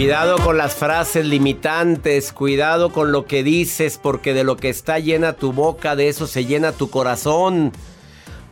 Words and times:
Cuidado 0.00 0.38
con 0.38 0.56
las 0.56 0.76
frases 0.76 1.26
limitantes, 1.26 2.32
cuidado 2.32 2.90
con 2.90 3.12
lo 3.12 3.26
que 3.26 3.42
dices, 3.42 4.00
porque 4.02 4.32
de 4.32 4.44
lo 4.44 4.56
que 4.56 4.70
está 4.70 4.98
llena 4.98 5.34
tu 5.34 5.52
boca, 5.52 5.94
de 5.94 6.08
eso 6.08 6.26
se 6.26 6.46
llena 6.46 6.72
tu 6.72 6.88
corazón. 6.88 7.70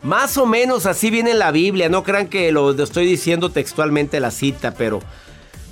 Más 0.03 0.37
o 0.37 0.45
menos 0.45 0.85
así 0.85 1.09
viene 1.09 1.33
la 1.33 1.51
Biblia, 1.51 1.89
no 1.89 2.03
crean 2.05 2.27
que 2.27 2.53
lo 2.53 2.73
estoy 2.73 3.07
diciendo 3.07 3.51
textualmente 3.51 4.21
la 4.21 4.31
cita, 4.31 4.75
pero 4.75 5.01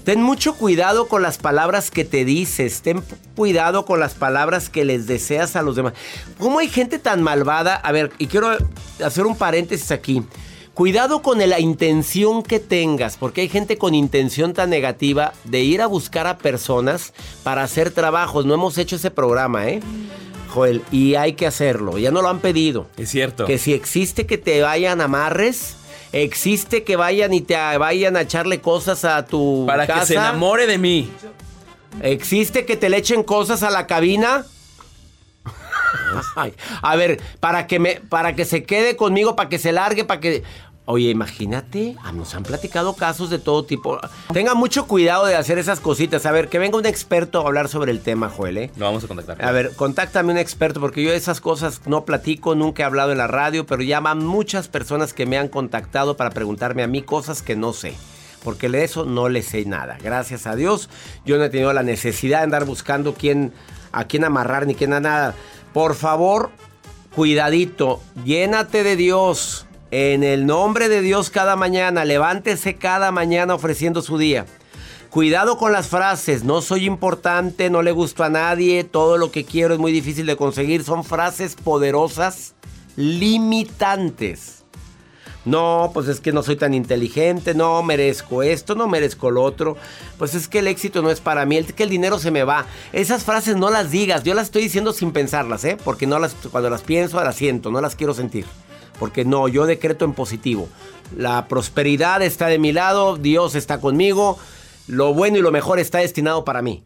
ten 0.05 0.23
mucho 0.23 0.55
cuidado 0.55 1.09
con 1.09 1.21
las 1.21 1.37
palabras 1.37 1.91
que 1.91 2.07
te 2.07 2.25
dices, 2.25 2.81
ten 2.81 3.03
cuidado 3.35 3.85
con 3.85 4.01
las 4.01 4.15
palabras 4.15 4.71
que 4.71 4.87
les 4.87 5.07
deseas 5.07 5.57
a 5.57 5.63
los 5.63 5.77
demás. 5.77 5.93
¿Cómo 6.39 6.59
hay 6.59 6.69
gente 6.69 6.99
tan 6.99 7.23
malvada? 7.23 7.75
A 7.75 7.93
ver, 7.93 8.13
y 8.17 8.29
quiero 8.29 8.57
hacer 9.05 9.27
un 9.27 9.37
paréntesis 9.37 9.91
aquí. 9.91 10.23
Cuidado 10.77 11.23
con 11.23 11.39
la 11.39 11.59
intención 11.59 12.43
que 12.43 12.61
tengas, 12.61 13.17
porque 13.17 13.41
hay 13.41 13.49
gente 13.49 13.79
con 13.79 13.95
intención 13.95 14.53
tan 14.53 14.69
negativa 14.69 15.33
de 15.45 15.63
ir 15.63 15.81
a 15.81 15.87
buscar 15.87 16.27
a 16.27 16.37
personas 16.37 17.15
para 17.43 17.63
hacer 17.63 17.93
trabajos. 17.93 18.45
No 18.45 18.53
hemos 18.53 18.77
hecho 18.77 18.97
ese 18.97 19.11
programa, 19.11 19.69
¿eh? 19.69 19.81
Joel, 20.51 20.83
y 20.93 21.15
hay 21.15 21.33
que 21.33 21.47
hacerlo. 21.47 21.97
Ya 21.97 22.11
no 22.11 22.21
lo 22.21 22.29
han 22.29 22.41
pedido. 22.41 22.89
Es 22.99 23.09
cierto. 23.09 23.47
Que 23.47 23.57
si 23.57 23.73
existe 23.73 24.27
que 24.27 24.37
te 24.37 24.61
vayan 24.61 25.01
amarres, 25.01 25.77
existe 26.13 26.85
que 26.85 26.97
vayan 26.97 27.33
y 27.33 27.41
te 27.41 27.55
vayan 27.55 28.15
a 28.15 28.21
echarle 28.21 28.61
cosas 28.61 29.07
a 29.07 29.25
tu 29.25 29.65
Para 29.67 29.87
casa. 29.87 30.01
que 30.01 30.07
se 30.09 30.15
enamore 30.17 30.67
de 30.67 30.77
mí. 30.77 31.11
¿Existe 32.03 32.67
que 32.67 32.77
te 32.77 32.91
le 32.91 32.99
echen 32.99 33.23
cosas 33.23 33.63
a 33.63 33.71
la 33.71 33.87
cabina? 33.87 34.45
Ay, 36.37 36.55
a 36.83 36.97
ver, 36.97 37.21
para 37.41 37.67
que 37.67 37.79
me, 37.79 38.01
para 38.01 38.35
que 38.35 38.45
se 38.45 38.65
quede 38.65 38.97
conmigo, 38.97 39.37
para 39.37 39.49
que 39.49 39.59
se 39.59 39.73
largue, 39.73 40.05
para 40.05 40.21
que. 40.21 40.43
Oye, 40.89 41.11
imagínate, 41.11 41.97
ah, 42.05 42.13
nos 42.13 42.37
han 42.37 42.45
platicado 42.45 42.95
casos 42.95 43.29
de 43.29 43.41
todo 43.41 43.65
tipo. 43.65 43.99
Tenga 44.33 44.55
mucho 44.55 44.87
cuidado 44.87 45.27
de 45.27 45.35
hacer 45.35 45.59
esas 45.59 45.81
cositas. 45.81 46.25
A 46.27 46.31
ver, 46.31 46.49
que 46.49 46.61
venga 46.61 46.79
un 46.79 46.87
experto 46.87 47.41
a 47.41 47.47
hablar 47.49 47.69
sobre 47.69 47.91
el 47.91 47.99
tema, 47.99 48.29
Joel. 48.29 48.57
¿eh? 48.57 48.71
Lo 48.77 48.85
vamos 48.85 49.03
a 49.03 49.09
contactar. 49.09 49.45
A 49.45 49.51
ver, 49.51 49.73
contáctame 49.75 50.31
un 50.33 50.39
experto, 50.39 50.79
porque 50.79 51.03
yo 51.03 51.11
de 51.11 51.17
esas 51.17 51.41
cosas 51.41 51.81
no 51.87 52.05
platico, 52.05 52.55
nunca 52.55 52.85
he 52.85 52.87
hablado 52.87 53.11
en 53.11 53.19
la 53.19 53.27
radio, 53.27 53.67
pero 53.67 53.83
ya 53.83 53.99
van 53.99 54.25
muchas 54.25 54.69
personas 54.69 55.13
que 55.13 55.27
me 55.27 55.39
han 55.39 55.49
contactado 55.49 56.17
para 56.17 56.31
preguntarme 56.31 56.85
a 56.85 56.87
mí 56.87 57.03
cosas 57.03 57.43
que 57.43 57.57
no 57.57 57.73
sé. 57.73 57.97
Porque 58.45 58.69
de 58.69 58.85
eso 58.85 59.05
no 59.05 59.29
le 59.29 59.43
sé 59.43 59.65
nada. 59.65 59.99
Gracias 60.01 60.47
a 60.47 60.55
Dios, 60.55 60.89
yo 61.25 61.37
no 61.37 61.43
he 61.43 61.51
tenido 61.51 61.73
la 61.73 61.83
necesidad 61.83 62.39
de 62.39 62.45
andar 62.45 62.65
buscando 62.65 63.13
quién, 63.13 63.53
a 63.91 64.05
quién 64.05 64.23
amarrar 64.23 64.69
ni 64.69 64.77
quién 64.77 64.93
a 64.93 65.01
nada. 65.01 65.35
Por 65.73 65.97
favor, 65.97 66.51
cuidadito, 67.13 68.01
llénate 68.25 68.85
de 68.85 68.95
Dios. 68.95 69.67
En 69.99 70.25
el 70.25 70.45
nombre 70.45 70.91
de 70.91 71.01
Dios 71.01 71.31
cada 71.31 71.57
mañana, 71.57 72.05
levántese 72.05 72.75
cada 72.75 73.13
mañana 73.13 73.55
ofreciendo 73.55 74.03
su 74.03 74.19
día. 74.19 74.45
Cuidado 75.09 75.57
con 75.57 75.73
las 75.73 75.89
frases, 75.89 76.45
no 76.45 76.61
soy 76.61 76.85
importante, 76.85 77.71
no 77.71 77.81
le 77.81 77.93
gusto 77.93 78.23
a 78.23 78.29
nadie, 78.29 78.85
todo 78.85 79.17
lo 79.17 79.33
que 79.33 79.45
quiero 79.45 79.73
es 79.73 79.81
muy 79.81 79.93
difícil 79.93 80.27
de 80.27 80.37
conseguir. 80.37 80.85
Son 80.85 81.03
frases 81.03 81.55
poderosas, 81.55 82.53
limitantes. 82.97 84.65
No, 85.47 85.93
pues 85.95 86.09
es 86.09 86.21
que 86.21 86.33
no 86.33 86.43
soy 86.43 86.57
tan 86.57 86.75
inteligente, 86.75 87.55
no 87.55 87.83
merezco 87.83 88.43
esto, 88.43 88.75
no 88.75 88.89
merezco 88.89 89.31
lo 89.31 89.45
otro. 89.45 89.79
Pues 90.19 90.35
es 90.35 90.47
que 90.47 90.59
el 90.59 90.67
éxito 90.67 91.01
no 91.01 91.11
es 91.11 91.21
para 91.21 91.47
mí, 91.47 91.57
es 91.57 91.73
que 91.73 91.85
el 91.85 91.89
dinero 91.89 92.19
se 92.19 92.31
me 92.31 92.45
va. 92.45 92.67
Esas 92.93 93.25
frases 93.25 93.57
no 93.57 93.71
las 93.71 93.91
digas, 93.91 94.25
yo 94.25 94.35
las 94.35 94.49
estoy 94.49 94.61
diciendo 94.61 94.93
sin 94.93 95.13
pensarlas, 95.13 95.65
¿eh? 95.65 95.79
Porque 95.83 96.07
no 96.07 96.19
las, 96.19 96.35
cuando 96.53 96.69
las 96.69 96.83
pienso 96.83 97.25
las 97.25 97.37
siento, 97.37 97.71
no 97.71 97.81
las 97.81 97.97
quiero 97.97 98.13
sentir. 98.13 98.45
Porque 98.99 99.25
no, 99.25 99.49
yo 99.49 99.67
decreto 99.67 100.05
en 100.05 100.13
positivo. 100.13 100.69
La 101.17 101.49
prosperidad 101.49 102.23
está 102.23 102.47
de 102.47 102.59
mi 102.59 102.73
lado, 102.73 103.17
Dios 103.17 103.55
está 103.55 103.81
conmigo, 103.81 104.39
lo 104.87 105.15
bueno 105.15 105.39
y 105.39 105.43
lo 105.43 105.51
mejor 105.51 105.79
está 105.79 105.99
destinado 105.99 106.45
para 106.45 106.63
mí. 106.63 106.85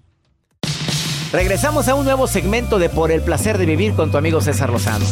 Regresamos 1.33 1.87
a 1.87 1.95
un 1.95 2.05
nuevo 2.05 2.27
segmento 2.27 2.79
de 2.81 2.89
Por 2.89 3.13
el 3.13 3.23
placer 3.23 3.57
de 3.57 3.65
vivir 3.65 3.95
con 3.95 4.11
tu 4.11 4.19
amigo 4.19 4.41
César 4.41 4.71
Lozano. 4.71 5.07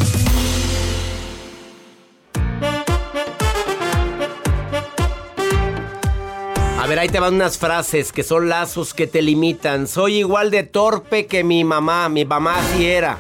A 6.79 6.87
ver, 6.89 6.99
ahí 6.99 7.09
te 7.09 7.21
van 7.21 7.35
unas 7.35 7.59
frases 7.59 8.13
que 8.13 8.23
son 8.23 8.49
lazos 8.49 8.95
que 8.95 9.07
te 9.07 9.23
limitan. 9.23 9.87
Soy 9.87 10.17
igual 10.17 10.51
de 10.51 10.63
torpe 10.63 11.27
que 11.27 11.45
mi 11.45 11.63
mamá, 11.63 12.09
mi 12.09 12.25
mamá 12.25 12.57
sí 12.73 12.87
era. 12.87 13.19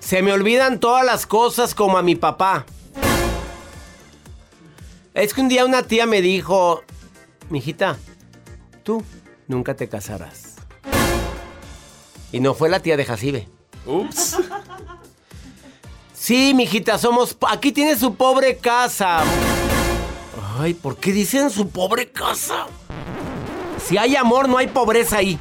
Se 0.00 0.22
me 0.22 0.32
olvidan 0.32 0.80
todas 0.80 1.04
las 1.04 1.26
cosas 1.26 1.74
como 1.74 1.98
a 1.98 2.02
mi 2.02 2.14
papá. 2.14 2.66
Es 5.14 5.34
que 5.34 5.40
un 5.40 5.48
día 5.48 5.64
una 5.64 5.82
tía 5.82 6.06
me 6.06 6.22
dijo, 6.22 6.82
mijita, 7.48 7.98
tú 8.84 9.02
nunca 9.48 9.74
te 9.74 9.88
casarás. 9.88 10.56
Y 12.32 12.40
no 12.40 12.54
fue 12.54 12.68
la 12.68 12.80
tía 12.80 12.96
de 12.96 13.04
Jacibe. 13.04 13.48
Ups. 13.86 14.36
Sí, 16.14 16.52
mijita, 16.54 16.98
somos. 16.98 17.36
Aquí 17.48 17.72
tiene 17.72 17.96
su 17.96 18.14
pobre 18.14 18.58
casa. 18.58 19.22
Ay, 20.58 20.74
¿por 20.74 20.96
qué 20.96 21.12
dicen 21.12 21.50
su 21.50 21.70
pobre 21.70 22.10
casa? 22.12 22.66
Si 23.84 23.96
hay 23.96 24.14
amor, 24.14 24.48
no 24.48 24.58
hay 24.58 24.68
pobreza 24.68 25.16
ahí. 25.16 25.40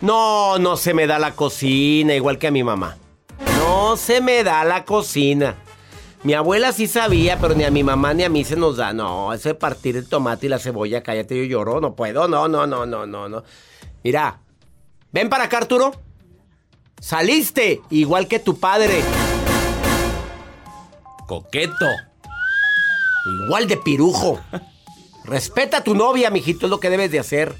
No, 0.00 0.58
no 0.58 0.76
se 0.76 0.94
me 0.94 1.06
da 1.06 1.18
la 1.18 1.34
cocina, 1.34 2.14
igual 2.14 2.38
que 2.38 2.48
a 2.48 2.50
mi 2.50 2.62
mamá. 2.62 2.96
No 3.56 3.96
se 3.96 4.20
me 4.20 4.44
da 4.44 4.62
la 4.64 4.84
cocina. 4.84 5.56
Mi 6.24 6.34
abuela 6.34 6.70
sí 6.72 6.86
sabía, 6.86 7.38
pero 7.40 7.54
ni 7.54 7.64
a 7.64 7.70
mi 7.72 7.82
mamá 7.82 8.14
ni 8.14 8.22
a 8.22 8.28
mí 8.28 8.44
se 8.44 8.54
nos 8.54 8.76
da. 8.76 8.92
No, 8.92 9.32
ese 9.32 9.54
partir 9.54 9.96
el 9.96 10.08
tomate 10.08 10.46
y 10.46 10.48
la 10.48 10.60
cebolla, 10.60 11.02
cállate, 11.02 11.36
yo 11.36 11.44
lloro. 11.44 11.80
No 11.80 11.96
puedo, 11.96 12.28
no, 12.28 12.46
no, 12.46 12.64
no, 12.64 12.86
no, 12.86 13.06
no, 13.06 13.28
no. 13.28 13.42
Mira, 14.04 14.40
ven 15.10 15.28
para 15.28 15.44
acá, 15.44 15.58
Arturo. 15.58 15.92
Saliste, 17.00 17.80
igual 17.90 18.28
que 18.28 18.38
tu 18.38 18.60
padre. 18.60 19.02
Coqueto. 21.26 21.86
Igual 23.44 23.66
de 23.66 23.76
pirujo. 23.78 24.38
Respeta 25.24 25.78
a 25.78 25.84
tu 25.84 25.96
novia, 25.96 26.30
mijito, 26.30 26.66
es 26.66 26.70
lo 26.70 26.78
que 26.78 26.90
debes 26.90 27.10
de 27.10 27.18
hacer. 27.18 27.52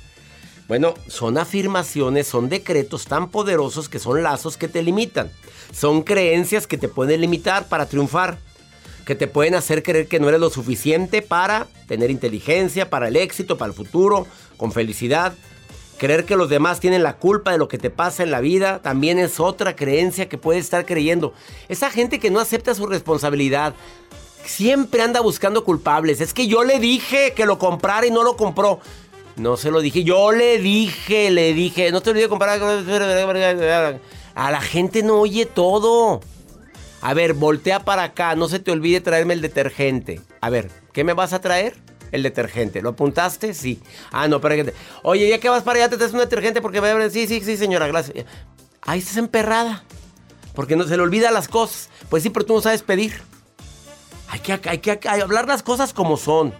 Bueno, 0.68 0.94
son 1.08 1.36
afirmaciones, 1.36 2.28
son 2.28 2.48
decretos 2.48 3.06
tan 3.06 3.28
poderosos 3.28 3.88
que 3.88 3.98
son 3.98 4.22
lazos 4.22 4.56
que 4.56 4.68
te 4.68 4.84
limitan. 4.84 5.32
Son 5.72 6.02
creencias 6.02 6.68
que 6.68 6.78
te 6.78 6.86
pueden 6.86 7.20
limitar 7.20 7.68
para 7.68 7.86
triunfar. 7.86 8.38
Que 9.04 9.14
te 9.14 9.26
pueden 9.26 9.54
hacer 9.54 9.82
creer 9.82 10.06
que 10.06 10.20
no 10.20 10.28
eres 10.28 10.40
lo 10.40 10.50
suficiente 10.50 11.22
para 11.22 11.66
tener 11.86 12.10
inteligencia, 12.10 12.88
para 12.88 13.08
el 13.08 13.16
éxito, 13.16 13.58
para 13.58 13.70
el 13.70 13.76
futuro, 13.76 14.26
con 14.56 14.72
felicidad. 14.72 15.34
Creer 15.98 16.24
que 16.24 16.36
los 16.36 16.48
demás 16.48 16.80
tienen 16.80 17.02
la 17.02 17.16
culpa 17.16 17.52
de 17.52 17.58
lo 17.58 17.68
que 17.68 17.78
te 17.78 17.90
pasa 17.90 18.22
en 18.22 18.30
la 18.30 18.40
vida 18.40 18.80
también 18.80 19.18
es 19.18 19.38
otra 19.38 19.76
creencia 19.76 20.28
que 20.28 20.38
puedes 20.38 20.64
estar 20.64 20.84
creyendo. 20.84 21.32
Esa 21.68 21.90
gente 21.90 22.18
que 22.18 22.30
no 22.30 22.40
acepta 22.40 22.74
su 22.74 22.86
responsabilidad 22.86 23.74
siempre 24.44 25.02
anda 25.02 25.20
buscando 25.20 25.64
culpables. 25.64 26.20
Es 26.20 26.34
que 26.34 26.46
yo 26.46 26.64
le 26.64 26.78
dije 26.80 27.32
que 27.34 27.46
lo 27.46 27.58
comprara 27.58 28.06
y 28.06 28.10
no 28.10 28.22
lo 28.24 28.36
compró. 28.36 28.80
No 29.36 29.56
se 29.56 29.70
lo 29.70 29.80
dije, 29.80 30.04
yo 30.04 30.32
le 30.32 30.58
dije, 30.58 31.30
le 31.30 31.54
dije, 31.54 31.90
no 31.90 32.00
te 32.02 32.10
olvides 32.10 32.26
de 32.26 32.30
comprar. 32.30 32.60
A 34.34 34.50
la 34.50 34.60
gente 34.60 35.02
no 35.02 35.20
oye 35.20 35.46
todo. 35.46 36.20
A 37.02 37.14
ver, 37.14 37.34
voltea 37.34 37.80
para 37.80 38.04
acá, 38.04 38.36
no 38.36 38.48
se 38.48 38.60
te 38.60 38.70
olvide 38.70 39.00
traerme 39.00 39.34
el 39.34 39.40
detergente. 39.42 40.20
A 40.40 40.50
ver, 40.50 40.70
¿qué 40.92 41.02
me 41.02 41.14
vas 41.14 41.32
a 41.32 41.40
traer? 41.40 41.76
El 42.12 42.22
detergente. 42.22 42.80
¿Lo 42.80 42.90
apuntaste? 42.90 43.54
Sí. 43.54 43.80
Ah, 44.12 44.28
no, 44.28 44.40
pero... 44.40 44.70
Oye, 45.02 45.28
ya 45.28 45.38
que 45.38 45.48
vas 45.48 45.62
para 45.64 45.78
allá, 45.80 45.88
te 45.88 45.96
traes 45.96 46.12
un 46.12 46.20
detergente 46.20 46.60
porque 46.62 46.80
me 46.80 46.88
a 46.88 47.10
Sí, 47.10 47.26
sí, 47.26 47.40
sí, 47.40 47.56
señora, 47.56 47.88
gracias. 47.88 48.24
Ahí 48.82 49.00
estás 49.00 49.16
emperrada. 49.16 49.82
Porque 50.54 50.76
no 50.76 50.84
se 50.84 50.96
le 50.96 51.02
olvida 51.02 51.30
las 51.30 51.48
cosas. 51.48 51.88
Pues 52.08 52.22
sí, 52.22 52.30
pero 52.30 52.46
tú 52.46 52.54
no 52.54 52.60
sabes 52.60 52.82
pedir. 52.82 53.14
Hay 54.28 54.40
que, 54.40 54.52
hay 54.52 54.78
que, 54.78 54.90
hay 54.92 54.98
que 54.98 55.08
hablar 55.08 55.48
las 55.48 55.62
cosas 55.62 55.92
como 55.92 56.16
son. 56.16 56.54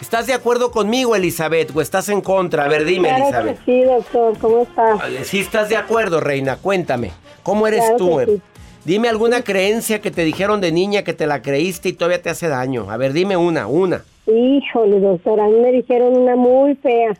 ¿Estás 0.00 0.26
de 0.26 0.34
acuerdo 0.34 0.70
conmigo, 0.70 1.16
Elizabeth, 1.16 1.74
o 1.74 1.80
estás 1.80 2.08
en 2.08 2.20
contra? 2.20 2.64
A 2.64 2.68
ver, 2.68 2.84
dime, 2.84 3.08
Claro 3.08 3.24
Elizabeth. 3.24 3.58
que 3.64 3.64
sí, 3.64 3.84
doctor, 3.84 4.38
¿cómo 4.38 4.62
está? 4.62 5.24
Sí 5.24 5.40
estás 5.40 5.68
de 5.68 5.76
acuerdo, 5.76 6.20
reina, 6.20 6.56
cuéntame. 6.56 7.10
¿Cómo 7.42 7.66
eres 7.66 7.80
Claro 7.80 7.96
tú? 7.96 8.20
sí. 8.26 8.42
Dime 8.84 9.08
alguna 9.08 9.42
creencia 9.42 10.00
que 10.00 10.10
te 10.10 10.24
dijeron 10.24 10.60
de 10.60 10.72
niña 10.72 11.02
que 11.02 11.12
te 11.12 11.26
la 11.26 11.42
creíste 11.42 11.90
y 11.90 11.92
todavía 11.92 12.22
te 12.22 12.30
hace 12.30 12.48
daño. 12.48 12.90
A 12.90 12.96
ver, 12.96 13.12
dime 13.12 13.36
una, 13.36 13.66
una. 13.66 14.04
Híjole, 14.26 15.00
doctor, 15.00 15.40
a 15.40 15.46
mí 15.46 15.58
me 15.60 15.72
dijeron 15.72 16.16
una 16.16 16.36
muy 16.36 16.74
fea. 16.76 17.16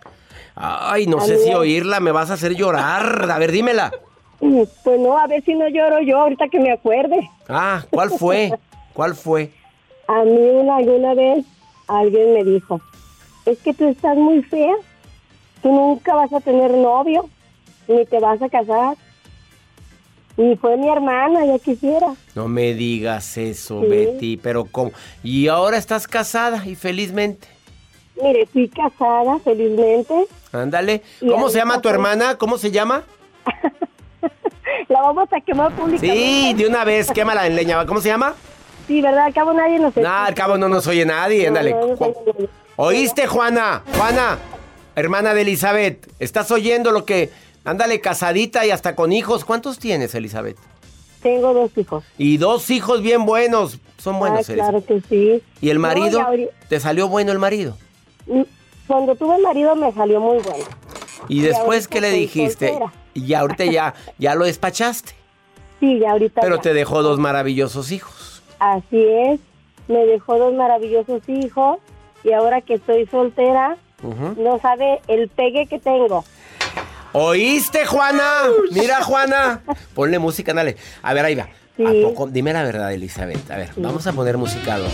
Ay, 0.55 1.07
no 1.07 1.19
A 1.19 1.21
sé 1.23 1.39
si 1.39 1.53
oírla 1.55 2.01
me 2.01 2.11
vas 2.13 2.31
a 2.31 2.35
hacer 2.35 2.55
llorar. 2.55 3.31
A 3.31 3.39
ver, 3.39 3.53
dímela. 3.53 3.93
Pues 4.41 5.01
no, 5.01 5.19
a 5.19 5.27
ver 5.27 5.43
si 5.43 5.53
no 5.53 5.69
lloro 5.69 6.01
yo 6.01 6.17
ahorita 6.21 6.47
que 6.47 6.61
me 6.61 6.71
acuerde. 6.71 7.29
Ah, 7.49 7.83
¿cuál 7.91 8.09
fue? 8.11 8.53
¿Cuál 8.93 9.17
fue? 9.17 9.51
A 10.07 10.23
mí 10.23 10.39
una, 10.39 10.77
alguna 10.77 11.15
vez 11.15 11.45
alguien 11.89 12.35
me 12.35 12.45
dijo, 12.45 12.81
es 13.47 13.59
que 13.59 13.75
tú 13.75 13.89
estás 13.89 14.17
muy 14.17 14.43
fea, 14.45 14.75
tú 15.61 15.73
nunca 15.73 16.15
vas 16.15 16.33
a 16.33 16.39
tener 16.41 16.71
novio, 16.71 17.29
ni 17.89 18.07
te 18.07 18.21
vas 18.21 18.41
a 18.41 18.49
casar. 18.49 18.97
Y 20.39 20.57
fue 20.57 20.77
mi 20.77 20.89
hermana, 20.89 21.45
ya 21.45 21.59
quisiera. 21.59 22.15
No 22.35 22.47
me 22.49 22.73
digas 22.73 23.37
eso, 23.37 23.83
Sí. 23.83 23.89
Betty, 23.89 24.37
pero 24.37 24.65
¿cómo? 24.65 24.93
Y 25.23 25.49
ahora 25.49 25.77
estás 25.77 26.07
casada 26.09 26.65
y 26.65 26.75
felizmente. 26.77 27.49
Mire, 28.23 28.47
fui 28.47 28.69
casada, 28.69 29.39
felizmente. 29.45 30.15
Ándale. 30.53 31.03
¿Cómo 31.21 31.49
se 31.51 31.59
llama 31.59 31.83
tu 31.83 31.89
hermana? 31.89 32.37
¿Cómo 32.39 32.57
se 32.57 32.71
llama? 32.71 33.03
La 34.89 35.01
vamos 35.03 35.29
a 35.33 35.41
quemar 35.41 35.73
públicamente. 35.73 36.17
Sí, 36.17 36.55
de 36.55 36.67
una 36.67 36.85
vez, 36.85 37.11
quémala 37.11 37.47
en 37.47 37.57
leña. 37.57 37.85
¿Cómo 37.87 38.01
se 38.01 38.09
llama? 38.09 38.35
Sí, 38.87 39.03
¿verdad? 39.03 39.27
Al 39.27 39.35
cabo 39.35 39.53
nadie 39.53 39.79
nos 39.79 39.95
Nah, 39.97 40.25
al 40.27 40.35
cabo 40.35 40.57
no 40.57 40.69
nos 40.69 40.87
oye 40.87 41.05
nadie, 41.05 41.43
No, 41.43 41.49
ándale. 41.49 41.71
no 41.73 41.81
oye. 41.81 42.49
¿Oíste, 42.77 43.27
Juana? 43.27 43.83
Juana, 43.97 44.39
hermana 44.95 45.35
de 45.35 45.43
Elizabeth, 45.43 46.09
¿estás 46.21 46.51
oyendo 46.51 46.91
lo 46.93 47.05
que... 47.05 47.31
Ándale, 47.65 48.01
casadita 48.01 48.65
y 48.67 48.71
hasta 48.71 48.95
con 48.95 49.13
hijos. 49.13 49.45
¿Cuántos 49.45 49.79
tienes, 49.79 50.15
Elizabeth? 50.15 50.57
Tengo 51.23 51.53
dos 51.53 51.71
hijos. 51.77 52.05
Y 52.17 52.37
dos 52.39 52.71
hijos 52.71 53.03
bien 53.03 53.27
buenos. 53.27 53.79
Son 53.99 54.19
buenos, 54.19 54.49
ah, 54.49 54.53
Elizabeth. 54.53 54.85
claro 54.85 55.03
que 55.03 55.09
sí. 55.09 55.43
¿Y 55.61 55.71
el 55.71 55.79
marido? 55.79 56.21
¿Te 56.69 56.81
salió 56.81 57.09
bueno 57.09 57.33
el 57.33 57.39
marido? 57.39 57.77
Mm, 58.27 58.43
Cuando 58.87 59.15
tuve 59.17 59.39
marido 59.39 59.75
me 59.75 59.93
salió 59.93 60.21
muy 60.21 60.39
bueno. 60.39 60.65
¿Y 61.29 61.41
después 61.43 61.89
qué 61.89 62.01
le 62.01 62.11
dijiste? 62.11 62.69
soltera. 62.69 62.93
Y 63.15 63.35
ahorita 63.35 63.65
ya, 63.65 63.95
ya 64.19 64.35
lo 64.35 64.45
despachaste. 64.45 65.13
Sí, 65.81 66.01
ya 66.01 66.11
ahorita. 66.11 66.41
Pero 66.41 66.57
ya. 66.57 66.63
te 66.63 66.75
dejó 66.75 67.05
dos 67.05 67.21
maravillosos 67.21 67.93
hijos. 67.93 68.43
Así 68.59 69.01
es. 69.07 69.39
Me 69.87 70.05
dejó 70.07 70.37
dos 70.37 70.53
maravillosos 70.53 71.23
hijos 71.29 71.79
y 72.25 72.33
ahora 72.33 72.63
que 72.63 72.75
estoy 72.75 73.07
soltera, 73.07 73.77
no 74.37 74.59
sabe 74.59 75.01
el 75.07 75.29
pegue 75.29 75.67
que 75.67 75.79
tengo. 75.79 76.25
¿Oíste, 77.21 77.85
Juana? 77.85 78.43
Mira, 78.71 79.03
Juana. 79.03 79.61
Ponle 79.95 80.19
música, 80.21 80.55
dale. 80.55 80.77
A 81.03 81.13
ver, 81.15 81.25
ahí 81.25 81.35
va. 81.35 81.49
Sí. 81.77 81.85
¿A 81.85 81.91
poco? 82.09 82.29
Dime 82.29 82.53
la 82.53 82.63
verdad, 82.63 82.93
Elizabeth. 82.93 83.51
A 83.51 83.57
ver, 83.57 83.71
vamos 83.77 84.07
a 84.07 84.13
poner 84.13 84.39
musicado. 84.39 84.85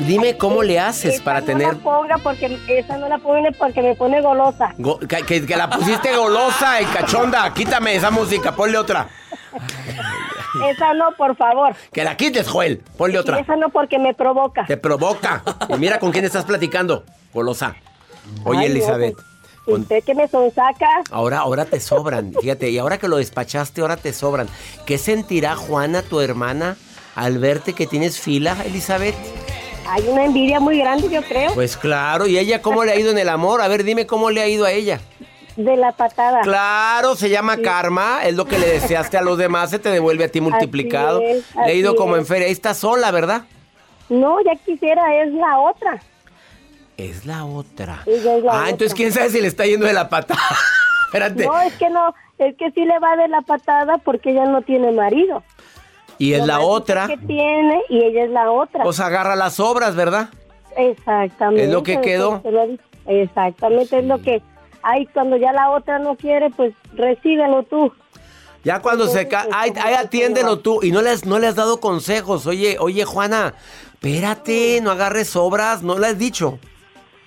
Dime 0.00 0.36
cómo 0.36 0.62
le 0.62 0.78
haces 0.78 1.14
Esa 1.14 1.24
para 1.24 1.40
no 1.40 1.46
tener... 1.46 1.68
la 1.76 1.82
ponga 1.82 2.18
porque 2.18 2.58
esa 2.68 2.98
no 2.98 3.08
la 3.08 3.16
pone 3.18 3.50
porque 3.52 3.80
me 3.82 3.94
pone 3.94 4.20
golosa. 4.20 4.74
Go- 4.76 4.98
que, 4.98 5.22
que- 5.24 5.46
que 5.46 5.56
la 5.56 5.70
pusiste 5.70 6.14
golosa 6.14 6.82
y 6.82 6.84
cachonda. 6.86 7.52
Quítame 7.54 7.94
esa 7.96 8.10
música, 8.10 8.54
ponle 8.54 8.76
otra. 8.76 9.08
Esa 10.70 10.92
no, 10.92 11.12
por 11.16 11.34
favor. 11.36 11.74
Que 11.92 12.04
la 12.04 12.14
quites, 12.16 12.46
Joel. 12.46 12.82
Ponle 12.98 13.18
otra. 13.18 13.38
Esa 13.40 13.56
no 13.56 13.70
porque 13.70 13.98
me 13.98 14.12
provoca. 14.12 14.66
Te 14.66 14.76
provoca. 14.76 15.42
Y 15.70 15.74
mira 15.78 15.98
con 15.98 16.12
quién 16.12 16.26
estás 16.26 16.44
platicando. 16.44 17.04
Golosa. 17.32 17.74
Oye, 18.44 18.60
Ay, 18.60 18.66
Elizabeth. 18.66 19.16
Pues, 19.64 19.80
Usted 19.82 20.04
que 20.04 20.14
me 20.14 20.28
sonsaca. 20.28 20.88
Ahora, 21.10 21.38
ahora 21.38 21.64
te 21.64 21.80
sobran, 21.80 22.32
fíjate, 22.40 22.70
y 22.70 22.78
ahora 22.78 22.98
que 22.98 23.08
lo 23.08 23.16
despachaste, 23.16 23.80
ahora 23.80 23.96
te 23.96 24.12
sobran. 24.12 24.48
¿Qué 24.86 24.98
sentirá 24.98 25.56
Juana, 25.56 26.02
tu 26.02 26.20
hermana, 26.20 26.76
al 27.14 27.38
verte 27.38 27.72
que 27.74 27.86
tienes 27.86 28.20
fila, 28.20 28.56
Elizabeth? 28.64 29.14
Hay 29.88 30.06
una 30.08 30.24
envidia 30.24 30.60
muy 30.60 30.78
grande, 30.78 31.08
yo 31.10 31.22
creo, 31.22 31.52
Pues 31.54 31.76
claro, 31.76 32.26
¿y 32.26 32.38
ella 32.38 32.62
cómo 32.62 32.84
le 32.84 32.92
ha 32.92 32.96
ido 32.98 33.10
en 33.10 33.18
el 33.18 33.28
amor? 33.28 33.60
A 33.60 33.68
ver, 33.68 33.82
dime 33.84 34.06
cómo 34.06 34.30
le 34.30 34.40
ha 34.40 34.48
ido 34.48 34.64
a 34.64 34.70
ella. 34.72 35.00
de 35.56 35.76
la 35.76 35.92
patada. 35.92 36.40
Claro, 36.42 37.14
se 37.16 37.28
llama 37.28 37.58
karma, 37.58 38.20
es 38.24 38.34
lo 38.34 38.46
que 38.46 38.58
le 38.58 38.66
deseaste 38.66 39.18
a 39.18 39.22
los 39.22 39.36
demás, 39.36 39.70
se 39.70 39.78
te 39.78 39.90
devuelve 39.90 40.24
a 40.24 40.28
ti 40.28 40.40
multiplicado. 40.40 41.20
es, 41.20 41.44
le 41.56 41.72
ha 41.72 41.74
ido 41.74 41.94
como 41.96 42.14
en 42.16 42.22
es. 42.22 42.28
feria, 42.28 42.46
ahí 42.46 42.52
está 42.52 42.72
sola, 42.74 43.10
¿verdad? 43.10 43.42
No, 44.08 44.36
ya 44.44 44.54
quisiera, 44.64 45.02
es 45.22 45.32
la 45.34 45.58
otra. 45.58 46.00
Es 46.96 47.24
la 47.26 47.44
otra. 47.44 48.02
Ella 48.06 48.36
es 48.36 48.44
la 48.44 48.52
ah, 48.52 48.56
otra. 48.56 48.70
entonces 48.70 48.94
quién 48.94 49.12
sabe 49.12 49.30
si 49.30 49.40
le 49.40 49.48
está 49.48 49.66
yendo 49.66 49.86
de 49.86 49.92
la 49.92 50.08
patada. 50.08 50.40
Espérate. 51.06 51.46
No, 51.46 51.60
es 51.60 51.74
que 51.74 51.90
no, 51.90 52.14
es 52.38 52.56
que 52.56 52.70
sí 52.72 52.84
le 52.84 52.98
va 52.98 53.16
de 53.16 53.28
la 53.28 53.42
patada 53.42 53.98
porque 53.98 54.30
ella 54.30 54.46
no 54.46 54.62
tiene 54.62 54.92
marido. 54.92 55.42
y 56.18 56.34
es 56.34 56.46
la 56.46 56.60
otra, 56.60 57.06
que 57.06 57.18
tiene 57.18 57.82
y 57.88 58.02
ella 58.02 58.24
es 58.24 58.30
la 58.30 58.50
otra. 58.50 58.84
pues 58.84 59.00
agarra 59.00 59.36
las 59.36 59.60
obras, 59.60 59.94
¿verdad? 59.94 60.28
Exactamente. 60.76 61.64
Es 61.64 61.70
lo 61.70 61.82
que 61.82 62.00
quedó. 62.00 62.42
Exactamente, 63.06 63.98
es 63.98 64.04
lo 64.04 64.22
que 64.22 64.42
hay 64.82 65.06
cuando 65.06 65.36
ya 65.36 65.52
la 65.52 65.70
otra 65.70 65.98
no 65.98 66.16
quiere, 66.16 66.50
pues 66.50 66.74
recíbelo 66.94 67.62
tú. 67.64 67.92
Ya 68.64 68.80
cuando 68.80 69.08
se 69.08 69.26
cae, 69.26 69.48
ay, 69.52 69.72
pues, 69.72 69.84
ay, 69.84 69.94
que 69.94 69.98
atiéndelo 69.98 70.60
tú. 70.60 70.80
Y 70.82 70.92
no 70.92 71.02
le, 71.02 71.10
has, 71.10 71.24
no 71.24 71.38
le 71.38 71.48
has 71.48 71.56
dado 71.56 71.80
consejos. 71.80 72.46
Oye, 72.46 72.76
oye, 72.78 73.04
Juana, 73.04 73.54
espérate, 73.94 74.80
no 74.80 74.92
agarres 74.92 75.34
obras, 75.34 75.82
no 75.82 75.98
le 75.98 76.06
has 76.06 76.18
dicho. 76.18 76.58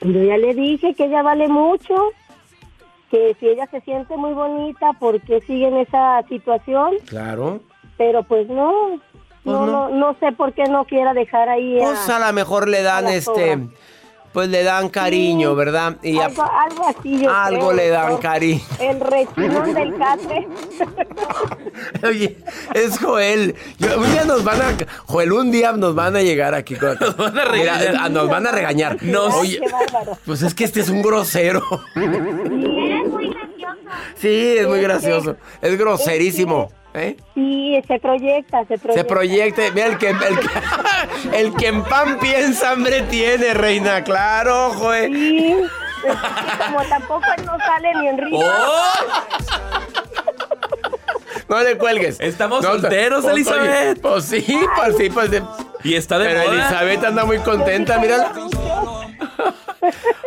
Yo 0.01 0.23
ya 0.23 0.37
le 0.37 0.53
dije 0.53 0.93
que 0.93 1.05
ella 1.05 1.21
vale 1.21 1.47
mucho, 1.47 1.95
que 3.11 3.35
si 3.39 3.47
ella 3.47 3.67
se 3.71 3.81
siente 3.81 4.17
muy 4.17 4.33
bonita, 4.33 4.93
¿por 4.93 5.21
qué 5.21 5.41
sigue 5.41 5.67
en 5.67 5.77
esa 5.77 6.21
situación? 6.29 6.95
Claro. 7.07 7.61
Pero 7.97 8.23
pues 8.23 8.47
no, 8.49 8.99
Pues 9.43 9.55
no, 9.57 9.65
no. 9.67 9.89
no, 9.89 10.15
sé 10.19 10.31
por 10.33 10.53
qué 10.53 10.65
no 10.65 10.85
quiera 10.85 11.13
dejar 11.13 11.49
ahí 11.49 11.79
a- 11.81 11.85
Pues 11.85 12.09
a 12.09 12.19
lo 12.27 12.33
mejor 12.33 12.67
le 12.67 12.81
dan 12.81 13.05
a 13.05 13.13
este. 13.13 13.57
Pues 14.35 14.49
le 14.49 14.63
dan 14.63 14.89
cariño, 14.89 15.51
Sí, 15.51 15.55
¿verdad? 15.55 15.95
Y 16.03 16.19
a- 16.19 16.25
algo, 16.25 16.43
algo 16.43 16.87
así 16.87 17.19
yo 17.21 17.31
algo 17.33 17.69
creo, 17.69 17.73
le 17.73 17.87
dan 17.89 18.17
cariño. 18.17 18.61
El 18.81 18.99
rechinón 18.99 19.73
del 19.73 19.97
catre. 19.97 20.47
Oye, 22.07 22.37
es 22.73 22.99
Joel. 22.99 23.55
Yo- 23.79 23.97
un 23.97 24.11
día 24.11 24.25
nos 24.25 24.43
van 24.43 24.61
a, 24.61 24.65
Joel, 25.05 25.31
un 25.31 25.51
día 25.51 25.71
nos 25.71 25.95
van 25.95 26.17
a 26.17 26.21
llegar 26.21 26.53
aquí. 26.53 26.75
Con, 26.75 26.95
nos 26.99 27.15
van 27.15 27.39
a 27.39 27.45
regañar. 27.45 27.95
ah, 27.97 28.09
nos 28.09 28.29
van 28.29 28.45
a 28.45 28.51
regañar. 28.51 29.01
Nos- 29.01 29.33
Oye, 29.35 29.59
pues 30.25 30.41
es 30.41 30.53
que 30.53 30.65
este 30.65 30.81
es 30.81 30.89
un 30.89 31.01
grosero. 31.01 31.61
Es 31.95 32.09
muy 33.09 33.29
gracioso. 33.29 33.89
Sí, 34.17 34.55
es 34.57 34.67
muy 34.67 34.81
gracioso. 34.81 35.37
Es 35.61 35.77
groserísimo. 35.77 36.69
¿Eh? 36.95 37.17
Sí, 37.33 37.81
se 37.87 37.99
proyecta, 37.99 38.65
se 38.65 38.77
proyecta. 38.77 38.93
Se 38.93 39.03
proyecte. 39.03 39.71
Mira, 39.71 39.87
el 39.87 39.97
que, 39.97 40.09
el, 40.09 40.17
que, 40.17 40.49
el 41.39 41.55
que 41.55 41.67
en 41.67 41.83
pan 41.83 42.19
piensa, 42.19 42.71
hambre 42.71 43.01
tiene, 43.03 43.53
reina. 43.53 44.03
Claro, 44.03 44.71
joder. 44.73 45.11
Sí, 45.11 45.55
es 45.57 46.11
que 46.11 46.65
como 46.65 46.83
tampoco 46.87 47.25
él 47.37 47.45
no 47.45 47.57
sale 47.59 47.93
ni 47.95 48.07
en 48.07 48.17
risa. 48.17 48.57
¡Oh! 48.67 48.93
No 51.47 51.61
le 51.61 51.77
cuelgues. 51.77 52.19
Estamos 52.21 52.63
No, 52.63 52.71
solteros, 52.71 53.23
Elizabeth. 53.25 54.01
Pues 54.01 54.25
sí, 54.25 54.43
pues 54.75 54.97
sí, 54.97 55.09
pues. 55.11 55.29
Y 55.85 55.93
está 55.93 56.17
de 56.17 56.25
Pero 56.25 56.39
moda. 56.39 56.53
Elizabeth 56.53 57.03
anda 57.03 57.25
muy 57.25 57.37
contenta, 57.39 57.99
mírala. 57.99 58.33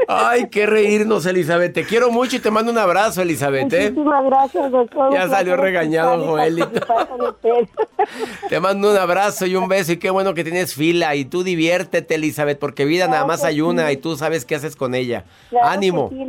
Ay, 0.06 0.48
qué 0.50 0.66
reírnos, 0.66 1.26
Elizabeth. 1.26 1.74
Te 1.74 1.84
quiero 1.84 2.10
mucho 2.10 2.36
y 2.36 2.38
te 2.38 2.50
mando 2.50 2.70
un 2.70 2.78
abrazo, 2.78 3.22
Elizabeth. 3.22 3.72
¿eh? 3.72 3.90
Muchísimas 3.90 4.24
gracias, 4.24 4.70
doctor. 4.70 5.12
Ya 5.12 5.28
salió 5.28 5.56
regañado, 5.56 6.24
Joelito. 6.24 6.80
Te 8.48 8.60
mando 8.60 8.90
un 8.92 8.96
abrazo 8.96 9.46
y 9.46 9.56
un 9.56 9.68
beso 9.68 9.92
y 9.92 9.96
qué 9.98 10.10
bueno 10.10 10.32
que 10.32 10.44
tienes 10.44 10.74
fila 10.74 11.14
y 11.16 11.24
tú 11.24 11.42
diviértete, 11.42 12.14
Elizabeth, 12.14 12.58
porque 12.58 12.84
vida 12.84 13.08
nada 13.08 13.26
más 13.26 13.44
hay 13.44 13.60
una 13.60 13.90
y 13.92 13.96
tú 13.96 14.16
sabes 14.16 14.44
qué 14.44 14.54
haces 14.54 14.76
con 14.76 14.94
ella. 14.94 15.24
Claro 15.50 15.66
Ánimo. 15.66 16.08
sí, 16.10 16.24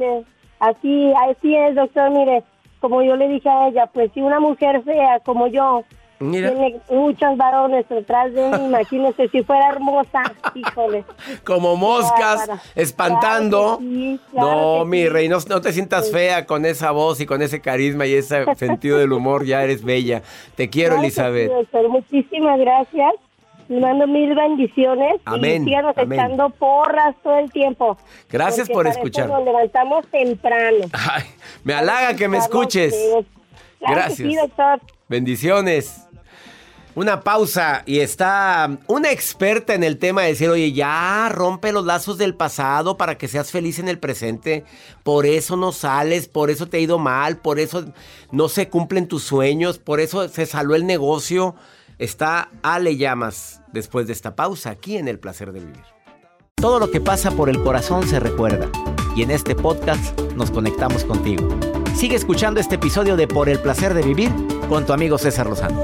Así, 0.60 1.14
así 1.30 1.56
es, 1.56 1.76
doctor. 1.76 2.10
Mire, 2.10 2.44
como 2.82 3.02
yo 3.04 3.16
le 3.16 3.28
dije 3.30 3.48
a 3.48 3.68
ella, 3.70 3.86
pues 3.94 4.12
si 4.14 4.22
una 4.22 4.40
mujer 4.40 4.82
fea 4.84 5.20
como 5.24 5.48
yo 5.48 5.84
Mira, 6.20 6.50
tiene 6.50 6.82
muchos 6.90 7.38
varones 7.38 7.88
detrás 7.88 8.34
de 8.34 8.50
mí, 8.50 8.66
imagínese 8.66 9.30
si 9.30 9.42
fuera 9.44 9.70
hermosa, 9.70 10.22
híjole. 10.54 11.06
como 11.46 11.78
moscas, 11.78 12.50
espantando. 12.76 13.78
Claro 13.78 13.80
que 13.80 13.86
sí, 13.86 14.20
claro 14.32 14.48
no, 14.80 14.86
mi 14.86 15.04
sí. 15.04 15.10
rey, 15.10 15.30
no, 15.30 15.38
no 15.48 15.62
te 15.62 15.72
sientas 15.72 16.12
fea 16.12 16.46
con 16.46 16.66
esa 16.66 16.92
voz 16.92 17.22
y 17.22 17.26
con 17.26 17.42
ese 17.42 17.62
carisma 17.62 18.06
y 18.06 18.16
ese 18.16 18.44
sentido 18.56 18.98
del 18.98 19.14
humor. 19.14 19.46
Ya 19.46 19.64
eres 19.64 19.84
bella. 19.84 20.22
Te 20.56 20.70
quiero, 20.70 20.98
Elizabeth. 20.98 21.50
doctor. 21.50 21.88
Muchísimas 21.88 22.60
gracias. 22.60 23.14
Le 23.70 23.80
mando 23.80 24.08
mil 24.08 24.34
bendiciones. 24.36 25.22
Amén, 25.26 25.62
Y 25.62 25.66
síganos 25.66 25.96
amén. 25.96 26.20
echando 26.20 26.50
porras 26.50 27.16
todo 27.24 27.38
el 27.38 27.52
tiempo. 27.52 27.98
Gracias 28.30 28.68
por 28.68 28.88
escuchar. 28.88 29.30
Nos 29.30 29.46
levantamos 29.46 30.08
temprano. 30.08 30.88
Ay, 30.92 31.24
me 31.64 31.76
halaga 31.76 32.16
que 32.16 32.28
me 32.28 32.40
escuches. 32.40 32.96
Gracias. 33.80 34.16
sí, 34.18 34.36
doctor. 34.36 34.82
Bendiciones. 35.08 36.09
Una 36.96 37.22
pausa 37.22 37.84
y 37.86 38.00
está 38.00 38.80
una 38.88 39.12
experta 39.12 39.74
en 39.74 39.84
el 39.84 39.98
tema 39.98 40.24
de 40.24 40.30
decir, 40.30 40.50
oye, 40.50 40.74
ya 40.74 41.30
rompe 41.30 41.72
los 41.72 41.86
lazos 41.86 42.18
del 42.18 42.36
pasado 42.36 42.98
para 42.98 43.18
que 43.18 43.28
seas 43.28 43.52
feliz 43.52 43.80
en 43.80 43.88
el 43.88 44.00
presente. 44.00 44.66
Por 45.04 45.26
eso 45.26 45.56
no 45.56 45.72
sales, 45.72 46.28
por 46.28 46.50
eso 46.50 46.68
te 46.68 46.78
ha 46.78 46.82
ido 46.82 46.98
mal, 46.98 47.38
por 47.38 47.60
eso 47.60 47.86
no 48.32 48.50
se 48.50 48.70
cumplen 48.70 49.08
tus 49.08 49.24
sueños, 49.24 49.78
por 49.78 50.00
eso 50.00 50.28
se 50.30 50.46
saló 50.46 50.76
el 50.76 50.86
negocio. 50.86 51.56
Está 52.00 52.50
Ale 52.64 52.98
Llamas 52.98 53.62
después 53.72 54.08
de 54.08 54.14
esta 54.14 54.36
pausa 54.36 54.72
aquí 54.72 54.98
en 54.98 55.08
El 55.08 55.20
Placer 55.20 55.52
de 55.52 55.60
Vivir. 55.60 55.84
Todo 56.56 56.80
lo 56.80 56.92
que 56.92 57.00
pasa 57.00 57.32
por 57.32 57.50
el 57.50 57.62
corazón 57.64 58.08
se 58.08 58.20
recuerda. 58.20 58.70
Y 59.16 59.24
en 59.24 59.32
este 59.32 59.56
podcast 59.56 60.20
nos 60.36 60.52
conectamos 60.52 61.04
contigo. 61.06 61.48
Sigue 61.96 62.16
escuchando 62.16 62.60
este 62.60 62.76
episodio 62.76 63.16
de 63.16 63.28
Por 63.28 63.50
el 63.50 63.60
placer 63.60 63.94
de 63.94 64.02
vivir 64.02 64.32
con 64.70 64.86
tu 64.86 64.94
amigo 64.94 65.18
César 65.18 65.48
Lozano. 65.48 65.84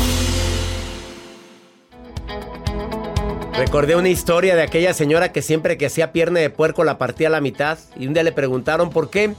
Recordé 3.61 3.95
una 3.95 4.09
historia 4.09 4.55
de 4.55 4.63
aquella 4.63 4.91
señora 4.91 5.31
que 5.31 5.43
siempre 5.43 5.77
que 5.77 5.85
hacía 5.85 6.11
pierna 6.11 6.39
de 6.39 6.49
puerco 6.49 6.83
la 6.83 6.97
partía 6.97 7.27
a 7.27 7.29
la 7.29 7.41
mitad. 7.41 7.77
Y 7.95 8.07
un 8.07 8.13
día 8.15 8.23
le 8.23 8.31
preguntaron 8.31 8.89
por 8.89 9.11
qué. 9.11 9.35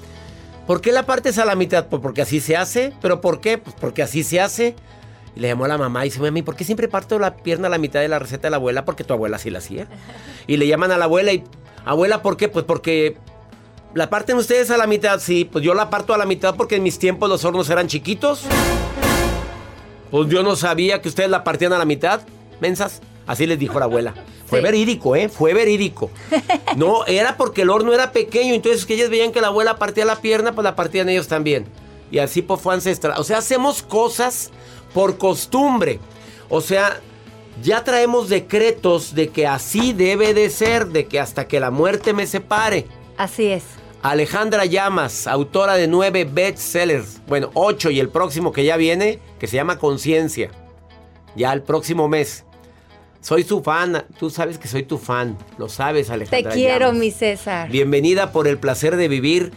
¿Por 0.65 0.81
qué 0.81 0.93
la 0.93 1.07
partes 1.07 1.39
a 1.39 1.45
la 1.45 1.57
mitad? 1.57 1.89
Pues 1.89 2.01
porque 2.01 2.23
así 2.23 2.39
se 2.39 2.57
hace. 2.57 2.93
¿Pero 3.03 3.21
por 3.21 3.41
qué? 3.41 3.59
Pues 3.59 3.75
porque 3.81 4.01
así 4.01 4.23
se 4.23 4.41
hace. 4.41 4.77
Y 5.35 5.41
le 5.41 5.49
llamó 5.49 5.65
a 5.65 5.69
la 5.69 5.77
mamá 5.77 6.07
y 6.07 6.11
dice, 6.11 6.21
mami, 6.21 6.43
¿por 6.43 6.55
qué 6.55 6.63
siempre 6.63 6.87
parto 6.87 7.19
la 7.19 7.35
pierna 7.35 7.67
a 7.67 7.71
la 7.71 7.79
mitad 7.79 7.99
de 7.99 8.07
la 8.07 8.21
receta 8.21 8.43
de 8.47 8.53
la 8.53 8.59
abuela? 8.59 8.85
Porque 8.85 9.03
tu 9.03 9.13
abuela 9.13 9.39
así 9.39 9.51
la 9.51 9.59
hacía. 9.59 9.89
Y 10.47 10.57
le 10.57 10.69
llaman 10.69 10.93
a 10.93 10.99
la 10.99 11.07
abuela 11.07 11.33
y, 11.33 11.43
abuela, 11.85 12.23
¿por 12.23 12.37
qué? 12.37 12.49
Pues 12.49 12.65
porque 12.65 13.17
la 13.93 14.09
parten 14.09 14.37
ustedes 14.37 14.71
a 14.71 14.77
la 14.77 14.87
mitad. 14.87 15.19
Sí, 15.19 15.49
pues 15.51 15.65
yo 15.65 15.75
la 15.75 15.91
parto 15.91 16.15
a 16.15 16.19
la 16.19 16.27
mitad 16.27 16.55
porque 16.55 16.77
en 16.77 16.85
mis 16.85 17.01
tiempos 17.01 17.29
los 17.29 17.45
hornos 17.45 17.69
eran 17.71 17.89
chiquitos. 17.89 18.45
Pues 20.13 20.29
yo 20.29 20.45
no 20.45 20.55
sabía 20.55 21.03
que 21.03 21.09
ustedes 21.09 21.29
la 21.29 21.43
partían 21.43 21.73
a 21.73 21.79
la 21.79 21.85
mitad, 21.85 22.21
mensas. 22.61 23.03
Así 23.27 23.47
les 23.47 23.59
dijo 23.59 23.79
la 23.79 23.85
abuela. 23.87 24.15
Fue 24.47 24.59
Sí. 24.59 24.65
verídico, 24.65 25.17
¿eh? 25.17 25.29
Fue 25.29 25.55
verídico. 25.55 26.11
No, 26.77 27.07
era 27.07 27.37
porque 27.37 27.63
el 27.63 27.71
horno 27.71 27.93
era 27.95 28.13
pequeño, 28.13 28.53
entonces 28.55 28.85
que 28.85 28.95
ellos 28.95 29.11
veían 29.11 29.33
que 29.33 29.41
la 29.41 29.47
abuela 29.49 29.77
partía 29.77 30.05
la 30.05 30.17
pierna, 30.17 30.53
pues 30.55 30.65
la 30.65 30.75
partían 30.77 31.09
ellos 31.09 31.29
también. 31.29 31.67
Y 32.11 32.19
así 32.19 32.43
pues 32.43 32.61
fue 32.61 32.75
ancestral. 32.75 33.15
O 33.19 33.25
sea, 33.25 33.39
hacemos 33.39 33.83
cosas 33.83 34.51
por 34.93 35.17
costumbre. 35.19 36.01
O 36.51 36.61
sea, 36.61 37.01
ya 37.63 37.85
traemos 37.85 38.29
decretos 38.29 39.15
de 39.15 39.29
que 39.29 39.47
así 39.47 39.93
debe 39.93 40.35
de 40.35 40.51
ser, 40.51 40.89
de 40.89 41.07
que 41.07 41.21
hasta 41.21 41.47
que 41.47 41.61
la 41.61 41.71
muerte 41.71 42.13
me 42.13 42.27
separe. 42.27 42.87
Así 43.17 43.47
es. 43.47 43.63
Alejandra 44.03 44.65
Llamas, 44.65 45.27
autora 45.29 45.75
de 45.75 45.87
nueve 45.87 46.25
bestsellers, 46.25 47.21
bueno, 47.29 47.51
ocho 47.55 47.89
y 47.89 48.01
el 48.01 48.09
próximo 48.09 48.51
que 48.51 48.65
ya 48.65 48.77
viene, 48.77 49.21
que 49.39 49.47
se 49.47 49.55
llama 49.57 49.79
Conciencia. 49.79 50.51
Ya 51.37 51.53
el 51.53 51.63
próximo 51.63 52.09
mes. 52.09 52.45
Soy 53.23 53.45
su 53.45 53.63
fan, 53.63 54.05
tú 54.19 54.31
sabes 54.31 54.59
que 54.59 54.67
soy 54.67 54.83
tu 54.83 54.99
fan, 54.99 55.39
lo 55.57 55.69
sabes 55.69 56.09
Te 56.09 56.13
Alejandra. 56.15 56.51
quiero, 56.51 56.87
Llamas. 56.87 56.99
mi 57.01 57.11
César. 57.13 57.71
Bienvenida 57.71 58.33
por 58.33 58.49
el 58.49 58.59
placer 58.59 58.97
de 58.97 59.07
vivir. 59.07 59.53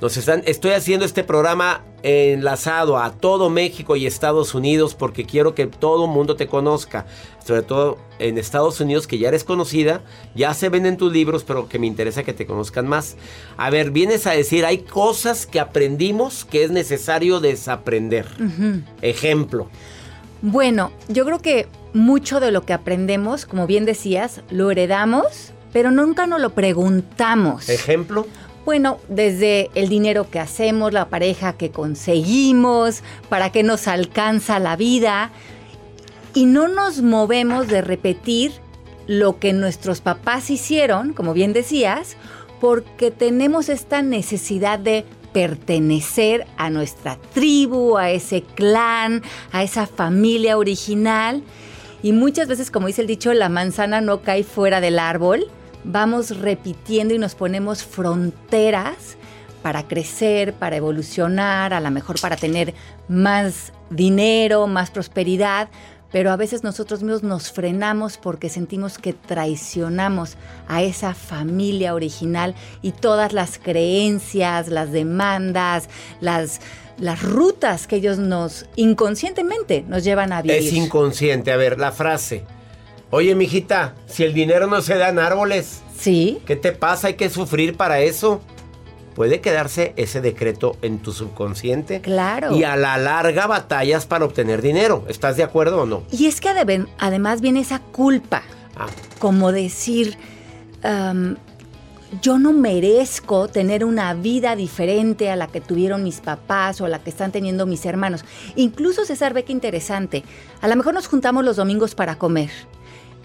Nos 0.00 0.16
están, 0.16 0.44
estoy 0.46 0.70
haciendo 0.70 1.04
este 1.04 1.24
programa 1.24 1.82
enlazado 2.04 2.96
a 2.96 3.10
todo 3.10 3.50
México 3.50 3.96
y 3.96 4.06
Estados 4.06 4.54
Unidos 4.54 4.94
porque 4.94 5.24
quiero 5.24 5.56
que 5.56 5.66
todo 5.66 6.04
el 6.04 6.12
mundo 6.12 6.36
te 6.36 6.46
conozca. 6.46 7.06
Sobre 7.44 7.62
todo 7.62 7.98
en 8.20 8.38
Estados 8.38 8.78
Unidos, 8.80 9.08
que 9.08 9.18
ya 9.18 9.26
eres 9.26 9.42
conocida, 9.42 10.02
ya 10.36 10.54
se 10.54 10.68
venden 10.68 10.96
tus 10.96 11.12
libros, 11.12 11.42
pero 11.42 11.68
que 11.68 11.80
me 11.80 11.88
interesa 11.88 12.22
que 12.22 12.32
te 12.32 12.46
conozcan 12.46 12.86
más. 12.86 13.16
A 13.56 13.68
ver, 13.70 13.90
vienes 13.90 14.28
a 14.28 14.30
decir, 14.30 14.64
hay 14.64 14.78
cosas 14.78 15.44
que 15.44 15.58
aprendimos 15.58 16.44
que 16.44 16.62
es 16.62 16.70
necesario 16.70 17.40
desaprender. 17.40 18.26
Ejemplo. 19.02 19.68
Bueno, 20.42 20.92
yo 21.08 21.24
creo 21.24 21.38
que 21.40 21.66
mucho 21.92 22.40
de 22.40 22.52
lo 22.52 22.64
que 22.64 22.72
aprendemos, 22.72 23.46
como 23.46 23.66
bien 23.66 23.84
decías, 23.84 24.42
lo 24.50 24.70
heredamos, 24.70 25.52
pero 25.72 25.90
nunca 25.90 26.26
nos 26.26 26.40
lo 26.40 26.50
preguntamos. 26.50 27.68
Ejemplo. 27.68 28.26
Bueno, 28.64 28.98
desde 29.08 29.70
el 29.74 29.88
dinero 29.88 30.30
que 30.30 30.38
hacemos, 30.38 30.92
la 30.92 31.08
pareja 31.08 31.54
que 31.54 31.70
conseguimos, 31.70 33.02
para 33.28 33.50
qué 33.50 33.62
nos 33.62 33.88
alcanza 33.88 34.58
la 34.58 34.76
vida, 34.76 35.30
y 36.34 36.46
no 36.46 36.68
nos 36.68 37.00
movemos 37.00 37.66
de 37.68 37.80
repetir 37.80 38.52
lo 39.06 39.38
que 39.38 39.54
nuestros 39.54 40.00
papás 40.00 40.50
hicieron, 40.50 41.14
como 41.14 41.32
bien 41.32 41.52
decías, 41.52 42.16
porque 42.60 43.10
tenemos 43.10 43.68
esta 43.68 44.02
necesidad 44.02 44.78
de 44.78 45.06
pertenecer 45.32 46.46
a 46.56 46.70
nuestra 46.70 47.18
tribu, 47.34 47.96
a 47.96 48.10
ese 48.10 48.42
clan, 48.42 49.22
a 49.52 49.62
esa 49.62 49.86
familia 49.86 50.58
original. 50.58 51.42
Y 52.02 52.12
muchas 52.12 52.48
veces, 52.48 52.70
como 52.70 52.86
dice 52.86 53.02
el 53.02 53.06
dicho, 53.06 53.32
la 53.34 53.48
manzana 53.48 54.00
no 54.00 54.22
cae 54.22 54.44
fuera 54.44 54.80
del 54.80 54.98
árbol. 54.98 55.46
Vamos 55.84 56.38
repitiendo 56.38 57.14
y 57.14 57.18
nos 57.18 57.34
ponemos 57.34 57.82
fronteras 57.82 59.16
para 59.62 59.86
crecer, 59.86 60.54
para 60.54 60.76
evolucionar, 60.76 61.74
a 61.74 61.80
lo 61.80 61.90
mejor 61.90 62.20
para 62.20 62.36
tener 62.36 62.74
más 63.08 63.72
dinero, 63.90 64.66
más 64.66 64.90
prosperidad, 64.90 65.68
pero 66.10 66.30
a 66.30 66.36
veces 66.36 66.64
nosotros 66.64 67.02
mismos 67.02 67.22
nos 67.22 67.52
frenamos 67.52 68.16
porque 68.16 68.48
sentimos 68.48 68.98
que 68.98 69.12
traicionamos 69.12 70.36
a 70.66 70.82
esa 70.82 71.14
familia 71.14 71.94
original 71.94 72.54
y 72.82 72.92
todas 72.92 73.32
las 73.32 73.58
creencias, 73.58 74.68
las 74.68 74.92
demandas, 74.92 75.88
las, 76.20 76.60
las 76.98 77.22
rutas 77.22 77.86
que 77.86 77.96
ellos 77.96 78.18
nos 78.18 78.66
inconscientemente 78.76 79.84
nos 79.86 80.04
llevan 80.04 80.32
a 80.32 80.42
vivir. 80.42 80.58
Es 80.58 80.72
inconsciente. 80.72 81.52
A 81.52 81.56
ver, 81.56 81.78
la 81.78 81.92
frase. 81.92 82.44
Oye, 83.10 83.34
mijita, 83.34 83.94
si 84.06 84.24
el 84.24 84.34
dinero 84.34 84.66
no 84.66 84.82
se 84.82 84.96
da 84.96 85.08
en 85.08 85.18
árboles. 85.18 85.80
Sí. 85.98 86.38
¿Qué 86.46 86.56
te 86.56 86.72
pasa? 86.72 87.08
Hay 87.08 87.14
que 87.14 87.30
sufrir 87.30 87.76
para 87.76 88.00
eso. 88.00 88.40
Puede 89.18 89.40
quedarse 89.40 89.94
ese 89.96 90.20
decreto 90.20 90.76
en 90.80 91.00
tu 91.00 91.10
subconsciente. 91.12 92.00
Claro. 92.00 92.54
Y 92.56 92.62
a 92.62 92.76
la 92.76 92.96
larga 92.98 93.48
batallas 93.48 94.06
para 94.06 94.24
obtener 94.24 94.62
dinero. 94.62 95.04
¿Estás 95.08 95.36
de 95.36 95.42
acuerdo 95.42 95.82
o 95.82 95.86
no? 95.86 96.04
Y 96.12 96.26
es 96.26 96.40
que 96.40 96.48
adem- 96.50 96.86
además 96.98 97.40
viene 97.40 97.58
esa 97.58 97.80
culpa, 97.80 98.44
Ah, 98.76 98.86
como 99.18 99.50
decir, 99.50 100.16
yo 102.22 102.38
no 102.38 102.52
merezco 102.52 103.48
tener 103.48 103.84
una 103.84 104.14
vida 104.14 104.54
diferente 104.56 105.30
a 105.30 105.36
la 105.36 105.48
que 105.48 105.60
tuvieron 105.60 106.04
mis 106.04 106.20
papás 106.20 106.80
o 106.80 106.84
a 106.86 106.88
la 106.88 107.00
que 107.00 107.10
están 107.10 107.32
teniendo 107.32 107.66
mis 107.66 107.84
hermanos. 107.84 108.24
Incluso 108.54 109.04
César 109.04 109.34
ve 109.34 109.42
que 109.44 109.52
interesante. 109.52 110.22
A 110.60 110.68
lo 110.68 110.76
mejor 110.76 110.94
nos 110.94 111.08
juntamos 111.08 111.44
los 111.44 111.56
domingos 111.56 111.94
para 111.96 112.16
comer 112.16 112.50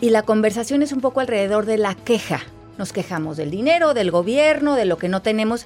y 0.01 0.09
la 0.09 0.23
conversación 0.23 0.81
es 0.81 0.91
un 0.91 1.01
poco 1.01 1.19
alrededor 1.19 1.65
de 1.67 1.77
la 1.77 1.93
queja. 1.95 2.41
Nos 2.77 2.93
quejamos 2.93 3.37
del 3.37 3.51
dinero, 3.51 3.93
del 3.93 4.11
gobierno, 4.11 4.75
de 4.75 4.85
lo 4.85 4.97
que 4.97 5.09
no 5.09 5.21
tenemos. 5.21 5.65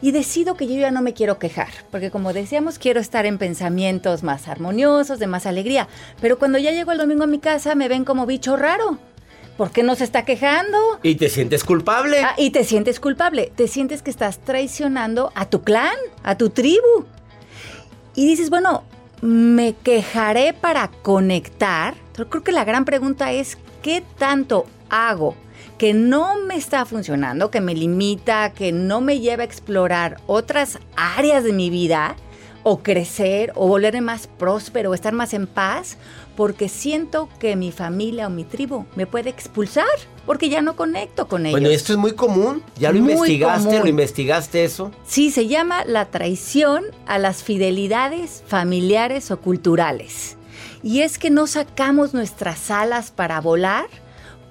Y 0.00 0.10
decido 0.10 0.56
que 0.56 0.66
yo 0.66 0.74
ya 0.74 0.90
no 0.90 1.00
me 1.00 1.14
quiero 1.14 1.38
quejar, 1.38 1.68
porque 1.92 2.10
como 2.10 2.32
decíamos, 2.32 2.80
quiero 2.80 2.98
estar 2.98 3.24
en 3.24 3.38
pensamientos 3.38 4.24
más 4.24 4.48
armoniosos, 4.48 5.20
de 5.20 5.28
más 5.28 5.46
alegría. 5.46 5.86
Pero 6.20 6.40
cuando 6.40 6.58
ya 6.58 6.72
llego 6.72 6.90
el 6.90 6.98
domingo 6.98 7.22
a 7.22 7.28
mi 7.28 7.38
casa, 7.38 7.76
me 7.76 7.88
ven 7.88 8.04
como 8.04 8.26
bicho 8.26 8.56
raro. 8.56 8.98
¿Por 9.56 9.70
qué 9.70 9.84
no 9.84 9.94
se 9.94 10.02
está 10.02 10.24
quejando? 10.24 10.78
¿Y 11.04 11.14
te 11.14 11.28
sientes 11.28 11.62
culpable? 11.62 12.20
Ah, 12.20 12.34
y 12.36 12.50
te 12.50 12.64
sientes 12.64 12.98
culpable. 12.98 13.52
Te 13.54 13.68
sientes 13.68 14.02
que 14.02 14.10
estás 14.10 14.40
traicionando 14.40 15.30
a 15.36 15.46
tu 15.46 15.62
clan, 15.62 15.94
a 16.24 16.36
tu 16.36 16.50
tribu. 16.50 17.04
Y 18.16 18.26
dices, 18.26 18.50
bueno, 18.50 18.82
me 19.20 19.74
quejaré 19.74 20.52
para 20.52 20.88
conectar. 20.88 21.94
Pero 22.12 22.28
creo 22.28 22.42
que 22.42 22.50
la 22.52 22.64
gran 22.64 22.84
pregunta 22.84 23.30
es, 23.30 23.56
¿qué 23.82 24.02
tanto 24.18 24.66
hago 24.88 25.36
que 25.78 25.94
no 25.94 26.38
me 26.46 26.56
está 26.56 26.84
funcionando, 26.84 27.50
que 27.50 27.60
me 27.60 27.74
limita, 27.74 28.52
que 28.52 28.72
no 28.72 29.00
me 29.00 29.20
lleva 29.20 29.42
a 29.42 29.46
explorar 29.46 30.20
otras 30.26 30.78
áreas 30.96 31.44
de 31.44 31.52
mi 31.52 31.70
vida? 31.70 32.16
o 32.64 32.82
crecer, 32.82 33.52
o 33.54 33.66
volverme 33.66 34.00
más 34.00 34.26
próspero, 34.26 34.90
o 34.90 34.94
estar 34.94 35.12
más 35.12 35.34
en 35.34 35.46
paz, 35.46 35.96
porque 36.36 36.68
siento 36.68 37.28
que 37.38 37.56
mi 37.56 37.72
familia 37.72 38.26
o 38.26 38.30
mi 38.30 38.44
tribu 38.44 38.86
me 38.94 39.06
puede 39.06 39.30
expulsar, 39.30 39.84
porque 40.26 40.48
ya 40.48 40.62
no 40.62 40.76
conecto 40.76 41.26
con 41.26 41.46
ellos. 41.46 41.60
Bueno, 41.60 41.74
esto 41.74 41.92
es 41.92 41.98
muy 41.98 42.12
común. 42.12 42.62
¿Ya 42.78 42.92
lo 42.92 43.00
Muy 43.00 43.12
investigaste? 43.12 43.64
común. 43.68 43.82
¿Lo 43.82 43.88
investigaste 43.88 44.64
eso? 44.64 44.92
Sí, 45.04 45.30
se 45.30 45.48
llama 45.48 45.84
la 45.84 46.06
traición 46.06 46.84
a 47.06 47.18
las 47.18 47.42
fidelidades 47.42 48.42
familiares 48.46 49.30
o 49.30 49.40
culturales. 49.40 50.36
Y 50.84 51.00
es 51.00 51.18
que 51.18 51.30
no 51.30 51.46
sacamos 51.46 52.14
nuestras 52.14 52.70
alas 52.70 53.10
para 53.10 53.40
volar 53.40 53.86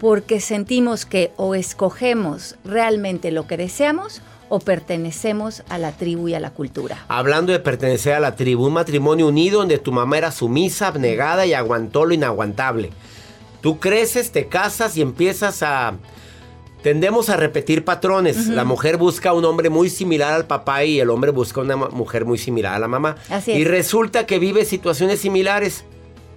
porque 0.01 0.39
sentimos 0.39 1.05
que 1.05 1.31
o 1.37 1.53
escogemos 1.53 2.55
realmente 2.65 3.29
lo 3.29 3.45
que 3.45 3.55
deseamos 3.55 4.23
o 4.49 4.57
pertenecemos 4.59 5.61
a 5.69 5.77
la 5.77 5.91
tribu 5.91 6.27
y 6.27 6.33
a 6.33 6.39
la 6.39 6.49
cultura. 6.49 7.05
Hablando 7.07 7.51
de 7.53 7.59
pertenecer 7.59 8.13
a 8.15 8.19
la 8.19 8.35
tribu, 8.35 8.65
un 8.65 8.73
matrimonio 8.73 9.27
unido 9.27 9.59
donde 9.59 9.77
tu 9.77 9.91
mamá 9.91 10.17
era 10.17 10.31
sumisa, 10.31 10.87
abnegada 10.87 11.45
y 11.45 11.53
aguantó 11.53 12.05
lo 12.05 12.15
inaguantable. 12.15 12.89
Tú 13.61 13.79
creces, 13.79 14.31
te 14.31 14.47
casas 14.47 14.97
y 14.97 15.01
empiezas 15.03 15.61
a... 15.61 15.93
Tendemos 16.81 17.29
a 17.29 17.37
repetir 17.37 17.85
patrones. 17.85 18.47
La 18.47 18.63
mujer 18.63 18.97
busca 18.97 19.29
a 19.29 19.33
un 19.33 19.45
hombre 19.45 19.69
muy 19.69 19.87
similar 19.87 20.33
al 20.33 20.47
papá 20.47 20.83
y 20.83 20.99
el 20.99 21.11
hombre 21.11 21.29
busca 21.29 21.61
una 21.61 21.77
ma- 21.77 21.89
mujer 21.89 22.25
muy 22.25 22.39
similar 22.39 22.73
a 22.73 22.79
la 22.79 22.87
mamá. 22.87 23.17
Así 23.29 23.51
Y 23.51 23.61
es. 23.61 23.67
resulta 23.67 24.25
que 24.25 24.39
vives 24.39 24.67
situaciones 24.67 25.19
similares 25.19 25.83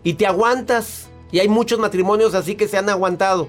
y 0.03 0.13
te 0.15 0.27
aguantas. 0.27 1.09
Y 1.35 1.41
hay 1.41 1.49
muchos 1.49 1.81
matrimonios 1.81 2.33
así 2.33 2.55
que 2.55 2.69
se 2.69 2.77
han 2.79 2.89
aguantado. 2.89 3.49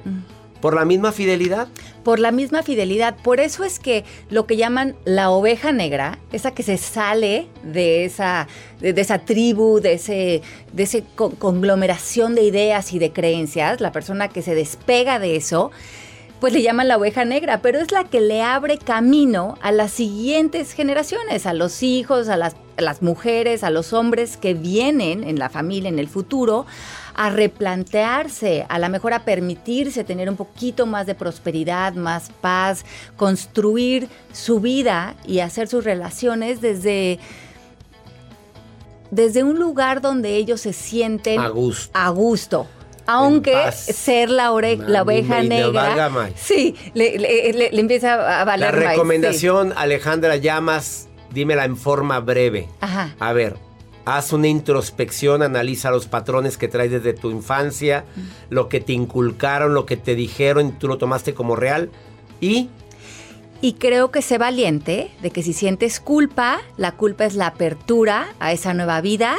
Por 0.59 0.73
la 0.73 0.85
misma 0.85 1.11
fidelidad. 1.11 1.67
por 2.03 2.17
la 2.17 2.31
misma 2.31 2.63
fidelidad. 2.63 3.15
Por 3.23 3.39
eso 3.39 3.63
es 3.63 3.77
que 3.77 4.03
lo 4.31 4.47
que 4.47 4.57
llaman 4.57 4.95
la 5.05 5.29
oveja 5.29 5.71
negra, 5.71 6.17
esa 6.31 6.49
que 6.55 6.63
se 6.63 6.77
sale 6.77 7.47
de 7.61 8.05
esa, 8.05 8.47
de, 8.81 8.91
de 8.93 9.01
esa 9.01 9.19
tribu, 9.19 9.79
de 9.81 9.93
ese, 9.93 10.41
de 10.73 10.83
ese 10.83 11.03
con- 11.15 11.35
conglomeración 11.35 12.33
de 12.33 12.41
ideas 12.41 12.91
y 12.93 12.97
de 12.97 13.11
creencias, 13.11 13.81
la 13.81 13.91
persona 13.91 14.29
que 14.29 14.41
se 14.41 14.55
despega 14.55 15.19
de 15.19 15.35
eso, 15.35 15.69
pues 16.39 16.53
le 16.53 16.63
llaman 16.63 16.87
la 16.87 16.97
oveja 16.97 17.23
negra, 17.23 17.61
pero 17.61 17.79
es 17.79 17.91
la 17.91 18.03
que 18.05 18.19
le 18.21 18.41
abre 18.41 18.79
camino 18.79 19.59
a 19.61 19.71
las 19.71 19.91
siguientes 19.91 20.73
generaciones, 20.73 21.45
a 21.45 21.53
los 21.53 21.83
hijos, 21.83 22.27
a 22.29 22.37
las, 22.37 22.55
a 22.77 22.81
las 22.81 23.03
mujeres, 23.03 23.63
a 23.63 23.69
los 23.69 23.93
hombres 23.93 24.37
que 24.37 24.55
vienen 24.55 25.23
en 25.23 25.37
la 25.37 25.49
familia 25.49 25.89
en 25.89 25.99
el 25.99 26.07
futuro 26.07 26.65
a 27.15 27.29
replantearse, 27.29 28.65
a 28.67 28.77
lo 28.77 28.89
mejor 28.89 29.13
a 29.13 29.23
permitirse 29.23 30.03
tener 30.03 30.29
un 30.29 30.35
poquito 30.35 30.85
más 30.85 31.05
de 31.07 31.15
prosperidad, 31.15 31.93
más 31.93 32.29
paz, 32.41 32.83
construir 33.15 34.09
su 34.33 34.59
vida 34.59 35.15
y 35.25 35.39
hacer 35.39 35.67
sus 35.67 35.83
relaciones 35.83 36.59
desde 36.61 37.19
desde 39.11 39.43
un 39.43 39.59
lugar 39.59 40.01
donde 40.01 40.35
ellos 40.35 40.61
se 40.61 40.73
sienten 40.73 41.39
A 41.39 41.47
gusto. 41.49 41.91
a 41.93 42.09
gusto. 42.09 42.67
Aunque 43.07 43.71
ser 43.71 44.31
la, 44.31 44.51
ore- 44.51 44.77
la 44.77 45.03
oveja 45.03 45.41
me- 45.43 45.47
negra, 45.49 46.09
sí, 46.35 46.75
le, 46.95 47.19
le- 47.19 47.53
le- 47.53 47.71
le 47.71 47.79
empieza 47.79 48.15
a 48.15 48.39
La 48.39 48.45
valer 48.45 48.73
más, 48.73 48.81
sí. 48.81 48.87
recomendación, 48.89 49.73
Alejandra 49.77 50.37
Llamas, 50.37 51.07
dímela 51.31 51.65
en 51.65 51.77
forma 51.77 52.19
breve. 52.19 52.67
Ajá. 52.81 53.13
A 53.19 53.31
ver, 53.31 53.57
haz 54.05 54.33
una 54.33 54.47
introspección, 54.47 55.41
analiza 55.41 55.91
los 55.91 56.07
patrones 56.07 56.57
que 56.57 56.67
traes 56.67 56.91
desde 56.91 57.13
tu 57.13 57.31
infancia, 57.31 58.05
lo 58.49 58.69
que 58.69 58.79
te 58.79 58.93
inculcaron, 58.93 59.73
lo 59.73 59.85
que 59.85 59.97
te 59.97 60.15
dijeron, 60.15 60.77
tú 60.79 60.87
lo 60.87 60.97
tomaste 60.97 61.33
como 61.33 61.55
real 61.55 61.89
y 62.39 62.69
Y 63.61 63.73
creo 63.73 64.11
que 64.11 64.21
sé 64.21 64.37
valiente 64.37 65.09
de 65.21 65.31
que 65.31 65.41
si 65.41 65.53
sientes 65.53 65.99
culpa, 65.99 66.61
la 66.77 66.91
culpa 66.91 67.25
es 67.25 67.35
la 67.35 67.47
apertura 67.47 68.27
a 68.39 68.51
esa 68.51 68.73
nueva 68.73 69.01
vida, 69.01 69.35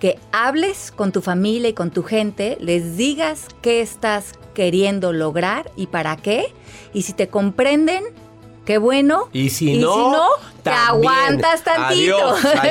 que 0.00 0.18
hables 0.32 0.90
con 0.90 1.12
tu 1.12 1.20
familia 1.20 1.68
y 1.68 1.74
con 1.74 1.90
tu 1.90 2.02
gente, 2.02 2.56
les 2.60 2.96
digas 2.96 3.48
qué 3.60 3.82
estás 3.82 4.32
queriendo 4.54 5.12
lograr 5.12 5.70
y 5.76 5.86
para 5.86 6.16
qué, 6.16 6.46
y 6.94 7.02
si 7.02 7.12
te 7.12 7.28
comprenden, 7.28 8.04
qué 8.64 8.78
bueno. 8.78 9.28
y 9.32 9.50
si 9.50 9.72
Y 9.74 9.78
no, 9.78 9.92
si 9.94 10.00
no, 10.00 10.26
te 10.62 10.70
también. 10.70 11.12
aguantas 11.12 11.62
tantito. 11.64 12.16
Adiós. 12.16 12.44
Ahí, 12.60 12.70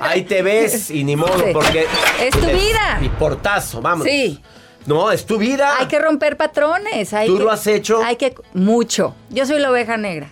ahí 0.00 0.22
te 0.24 0.42
ves 0.42 0.90
y 0.90 1.04
ni 1.04 1.16
modo 1.16 1.38
Sí. 1.38 1.50
porque 1.52 1.86
Es 2.20 2.30
tu 2.30 2.46
vida. 2.46 2.98
Y 3.02 3.08
portazo, 3.10 3.80
vamos. 3.82 4.06
Sí. 4.06 4.40
No, 4.86 5.10
es 5.10 5.26
tu 5.26 5.36
vida. 5.38 5.78
Hay 5.78 5.86
que 5.88 5.98
romper 5.98 6.36
patrones. 6.36 7.12
Hay 7.12 7.26
¿Tú 7.26 7.38
que- 7.38 7.42
lo 7.44 7.50
has 7.50 7.66
hecho? 7.66 8.02
Hay 8.04 8.16
que 8.16 8.34
mucho. 8.54 9.14
Yo 9.30 9.44
soy 9.46 9.58
la 9.58 9.70
oveja 9.70 9.96
negra. 9.96 10.28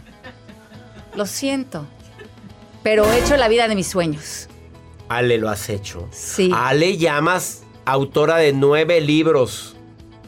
Lo 1.16 1.26
siento. 1.26 1.86
Pero 2.84 3.04
he 3.10 3.18
hecho 3.18 3.36
la 3.36 3.48
vida 3.48 3.66
de 3.66 3.74
mis 3.74 3.88
sueños. 3.88 4.48
Ale, 5.08 5.38
lo 5.38 5.48
has 5.48 5.68
hecho. 5.70 6.08
Sí. 6.12 6.50
Ale 6.54 6.96
Llamas, 6.96 7.62
autora 7.84 8.36
de 8.36 8.52
nueve 8.52 9.00
libros. 9.00 9.73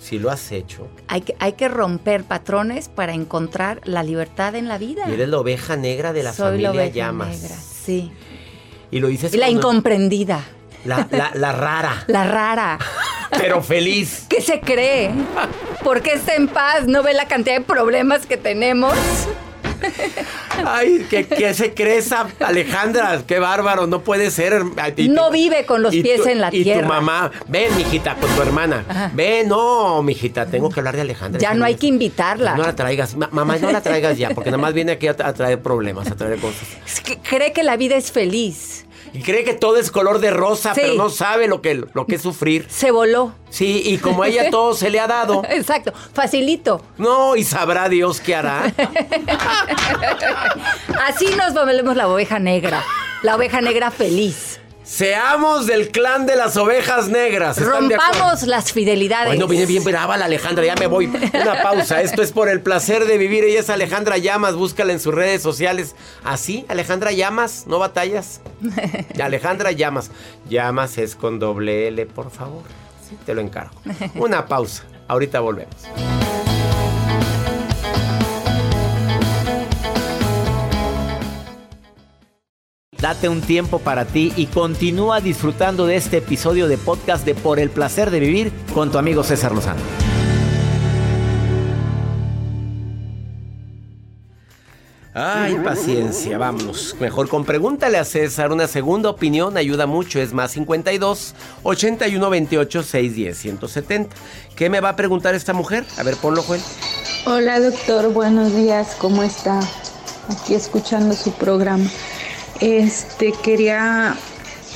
Sí 0.01 0.19
lo 0.19 0.31
has 0.31 0.53
hecho. 0.53 0.89
Hay 1.09 1.23
que, 1.23 1.35
hay 1.41 1.53
que 1.55 1.69
romper 1.69 2.25
patrones 2.25 2.89
para 2.89 3.13
encontrar 3.15 3.81
la 3.85 4.03
libertad 4.03 4.55
en 4.55 4.69
la 4.69 4.79
vida. 4.79 5.05
Y 5.09 5.13
eres 5.15 5.29
la 5.29 5.39
oveja 5.39 5.77
negra 5.77 6.13
de 6.13 6.23
la 6.23 6.33
Soy 6.33 6.47
familia 6.47 6.69
la 6.73 6.75
oveja 6.83 6.95
Llamas. 6.95 7.29
negra, 7.43 7.57
sí. 7.57 8.13
Y 8.91 9.01
lo 9.01 9.09
dices 9.09 9.35
Y 9.35 9.37
la 9.39 9.49
incomprendida, 9.51 10.45
la, 10.85 11.09
la- 11.11 11.33
la 11.35 11.53
rara, 11.53 12.05
la 12.07 12.25
rara. 12.25 12.79
pero 13.39 13.63
feliz. 13.63 14.27
¿Qué 14.29 14.41
se 14.41 14.61
cree? 14.61 15.11
¿Por 15.83 16.03
qué 16.03 16.13
está 16.15 16.35
en 16.37 16.47
paz? 16.49 16.87
¿No 16.87 17.03
ve 17.03 17.13
la 17.15 17.27
cantidad 17.27 17.57
de 17.57 17.65
problemas 17.65 18.27
que 18.27 18.37
tenemos? 18.37 18.95
Ay, 20.65 21.07
¿qué, 21.11 21.27
qué 21.27 21.55
se 21.55 21.75
cree 21.75 21.99
esa 21.99 22.27
Alejandra? 22.41 23.23
Qué 23.27 23.39
bárbaro, 23.39 23.87
no 23.87 24.01
puede 24.03 24.31
ser. 24.31 24.63
Y 24.97 25.09
No 25.09 25.31
vive 25.31 25.67
con 25.67 25.83
los 25.83 25.95
y 25.95 26.03
pies 26.03 26.23
tu- 26.23 26.29
en 26.29 26.41
la 26.41 26.49
y 26.55 26.63
tierra. 26.65 26.83
tu 26.83 26.89
mamá, 26.89 27.31
ven, 27.49 27.75
mijita, 27.77 28.15
con 28.15 28.31
tu 28.35 28.43
hermana. 28.43 28.85
Ajá. 28.89 29.11
Ven, 29.15 29.49
no, 29.49 30.03
mijita, 30.03 30.47
tengo 30.47 30.71
que 30.71 30.81
hablar 30.81 30.97
de 30.97 31.03
Alejandra. 31.03 31.41
Ya 31.41 31.55
no 31.55 31.65
hay 31.65 31.75
que 31.77 31.87
invitarla. 31.87 32.55
No 32.57 32.63
la 32.63 32.75
traigas, 32.75 33.17
Ma- 33.17 33.29
mamá, 33.33 33.57
no 33.59 33.71
la 33.71 33.81
traigas 33.83 34.17
ya, 34.19 34.31
porque 34.31 34.51
nada 34.51 34.63
más 34.63 34.73
viene 34.75 34.93
aquí 34.93 35.09
a, 35.09 35.11
a 35.13 35.33
traer 35.35 35.61
problemas, 35.61 36.11
a 36.11 36.17
traer 36.17 36.39
cosas. 36.39 36.63
Es 36.87 37.01
que 37.01 37.19
cree 37.19 37.53
que 37.53 37.63
la 37.63 37.77
vida 37.77 37.97
es 37.97 38.11
feliz. 38.11 38.86
Y 39.13 39.23
cree 39.23 39.45
que 39.45 39.55
todo 39.55 39.77
es 39.77 39.91
color 39.91 40.19
de 40.21 40.31
rosa, 40.31 40.75
Sí. 40.75 40.81
pero 40.83 40.95
no 40.95 41.11
sabe 41.11 41.47
lo 41.49 41.61
que, 41.63 41.75
lo 41.93 42.07
que 42.07 42.17
es 42.17 42.23
sufrir. 42.23 42.67
Se 42.69 42.91
voló. 42.91 43.33
Sí, 43.51 43.83
y 43.85 43.99
como 43.99 44.23
a 44.23 44.29
ella 44.29 44.51
todo 44.51 44.75
se 44.75 44.91
le 44.91 45.01
ha 45.01 45.07
dado. 45.07 45.43
Exacto, 45.49 45.93
facilito. 46.13 46.83
No, 46.99 47.37
y 47.37 47.45
sabrá 47.45 47.89
Dios 47.89 48.21
qué 48.21 48.35
hará. 48.35 48.73
Así 51.07 51.27
nos 51.37 51.55
volvemos 51.55 51.97
la 51.97 52.09
oveja 52.09 52.39
negra. 52.39 52.83
La 53.23 53.37
oveja 53.37 53.61
negra 53.61 53.91
feliz. 53.91 54.61
Seamos 54.87 55.67
del 55.67 55.91
clan 55.91 56.27
de 56.27 56.37
las 56.37 56.57
ovejas 56.57 57.09
negras. 57.09 57.61
Rompamos 57.61 58.45
las 58.45 58.73
fidelidades. 58.73 59.27
Bueno, 59.27 59.49
viene 59.49 59.67
bien 59.67 59.83
brava 59.83 60.17
la 60.17 60.27
Alejandra, 60.27 60.65
ya 60.65 60.77
me 60.77 60.87
voy. 60.87 61.07
Una 61.07 61.61
pausa. 61.61 62.01
Esto 62.03 62.23
es 62.23 62.31
por 62.31 62.49
el 62.49 62.61
placer 62.61 63.05
de 63.05 63.19
vivir. 63.19 63.43
Ella 63.43 63.59
es 63.59 63.69
Alejandra 63.69 64.17
Llamas, 64.17 64.55
búscala 64.55 64.93
en 64.93 65.01
sus 65.01 65.13
redes 65.13 65.43
sociales. 65.43 65.97
¿Así? 66.23 66.65
Alejandra 66.69 67.11
Llamas, 67.11 67.65
no 67.67 67.81
batallas. 67.81 68.41
Alejandra 69.21 69.73
Llamas. 69.73 70.13
Llamas 70.49 70.99
es 70.99 71.17
con 71.17 71.41
doble 71.41 71.89
L, 71.89 72.07
por 72.07 72.31
favor. 72.31 72.63
Sí, 73.09 73.19
te 73.27 73.35
lo 73.35 73.41
encargo. 73.41 73.75
Una 74.15 74.47
pausa. 74.47 74.85
Ahorita 75.09 75.41
volvemos. 75.41 75.75
Date 83.01 83.29
un 83.29 83.43
tiempo 83.43 83.79
para 83.79 84.07
ti 84.07 84.33
y 84.37 84.47
continúa 84.47 85.21
disfrutando 85.21 85.87
de 85.87 85.97
este 85.97 86.19
episodio 86.19 86.67
de 86.67 86.79
podcast 86.79 87.27
de 87.27 87.35
Por 87.35 87.59
el 87.59 87.69
placer 87.69 88.11
de 88.11 88.21
vivir 88.21 88.53
con 88.73 88.91
tu 88.91 88.97
amigo 88.97 89.23
César 89.23 89.53
Lozano. 89.53 89.81
Ay, 95.19 95.57
paciencia, 95.65 96.37
vámonos. 96.37 96.95
Mejor 97.01 97.29
con 97.29 97.47
pregúntale 97.47 97.97
a 97.97 98.05
César. 98.05 98.53
Una 98.53 98.67
segunda 98.67 99.09
opinión 99.09 99.57
ayuda 99.57 99.87
mucho. 99.87 100.21
Es 100.21 100.35
más 100.35 100.51
52 100.53 101.35
81 101.63 102.31
28 102.31 102.83
610 102.83 103.39
170. 103.39 104.17
¿Qué 104.55 104.69
me 104.69 104.81
va 104.81 104.91
a 104.91 104.97
preguntar 104.97 105.35
esta 105.35 105.55
mujer? 105.55 105.85
A 105.99 106.03
ver, 106.03 106.17
ponlo, 106.17 106.43
Joel. 106.43 106.61
Hola 107.27 107.61
doctor, 107.61 108.13
buenos 108.13 108.55
días, 108.55 108.95
¿cómo 108.99 109.23
está? 109.23 109.59
Aquí 110.29 110.55
escuchando 110.55 111.15
su 111.15 111.33
programa. 111.33 111.89
Este 112.61 113.33
quería 113.33 114.17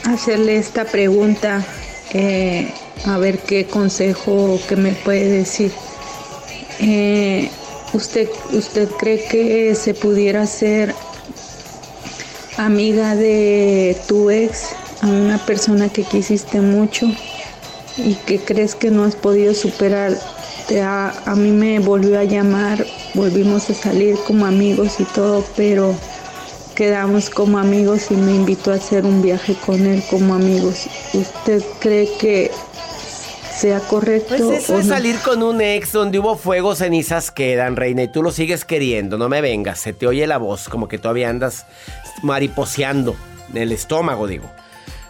hacerle 0.04 0.58
esta 0.58 0.84
pregunta, 0.84 1.64
eh, 2.12 2.70
a 3.06 3.16
ver 3.16 3.38
qué 3.38 3.66
consejo 3.66 4.60
que 4.68 4.76
me 4.76 4.92
puede 4.92 5.30
decir. 5.30 5.72
Eh, 6.80 7.50
¿usted, 7.94 8.28
¿Usted 8.52 8.88
cree 8.98 9.24
que 9.24 9.74
se 9.74 9.94
pudiera 9.94 10.46
ser 10.46 10.94
amiga 12.58 13.14
de 13.14 13.96
tu 14.06 14.28
ex, 14.28 14.68
a 15.00 15.06
una 15.06 15.38
persona 15.38 15.88
que 15.88 16.02
quisiste 16.02 16.60
mucho 16.60 17.06
y 17.96 18.14
que 18.26 18.40
crees 18.40 18.74
que 18.74 18.90
no 18.90 19.04
has 19.04 19.16
podido 19.16 19.54
superar? 19.54 20.18
Te 20.68 20.82
a 20.82 21.34
mí 21.34 21.50
me 21.50 21.78
volvió 21.78 22.18
a 22.18 22.24
llamar, 22.24 22.86
volvimos 23.14 23.70
a 23.70 23.74
salir 23.74 24.16
como 24.26 24.44
amigos 24.44 25.00
y 25.00 25.04
todo, 25.04 25.42
pero 25.56 25.94
quedamos 26.80 27.28
como 27.28 27.58
amigos 27.58 28.10
y 28.10 28.14
me 28.14 28.34
invitó 28.34 28.72
a 28.72 28.76
hacer 28.76 29.04
un 29.04 29.20
viaje 29.20 29.54
con 29.66 29.84
él 29.84 30.02
como 30.08 30.32
amigos. 30.32 30.86
¿Usted 31.12 31.62
cree 31.78 32.08
que 32.18 32.50
sea 33.54 33.80
correcto 33.80 34.34
Pues 34.38 34.64
eso 34.64 34.76
o 34.76 34.78
es 34.78 34.86
salir 34.86 35.18
con 35.18 35.42
un 35.42 35.60
ex 35.60 35.92
donde 35.92 36.18
hubo 36.18 36.38
fuego, 36.38 36.74
cenizas 36.74 37.30
quedan, 37.30 37.76
reina, 37.76 38.04
y 38.04 38.08
tú 38.08 38.22
lo 38.22 38.32
sigues 38.32 38.64
queriendo. 38.64 39.18
No 39.18 39.28
me 39.28 39.42
vengas, 39.42 39.78
se 39.78 39.92
te 39.92 40.06
oye 40.06 40.26
la 40.26 40.38
voz, 40.38 40.70
como 40.70 40.88
que 40.88 40.96
todavía 40.96 41.28
andas 41.28 41.66
mariposeando 42.22 43.14
en 43.50 43.58
el 43.58 43.72
estómago, 43.72 44.26
digo. 44.26 44.50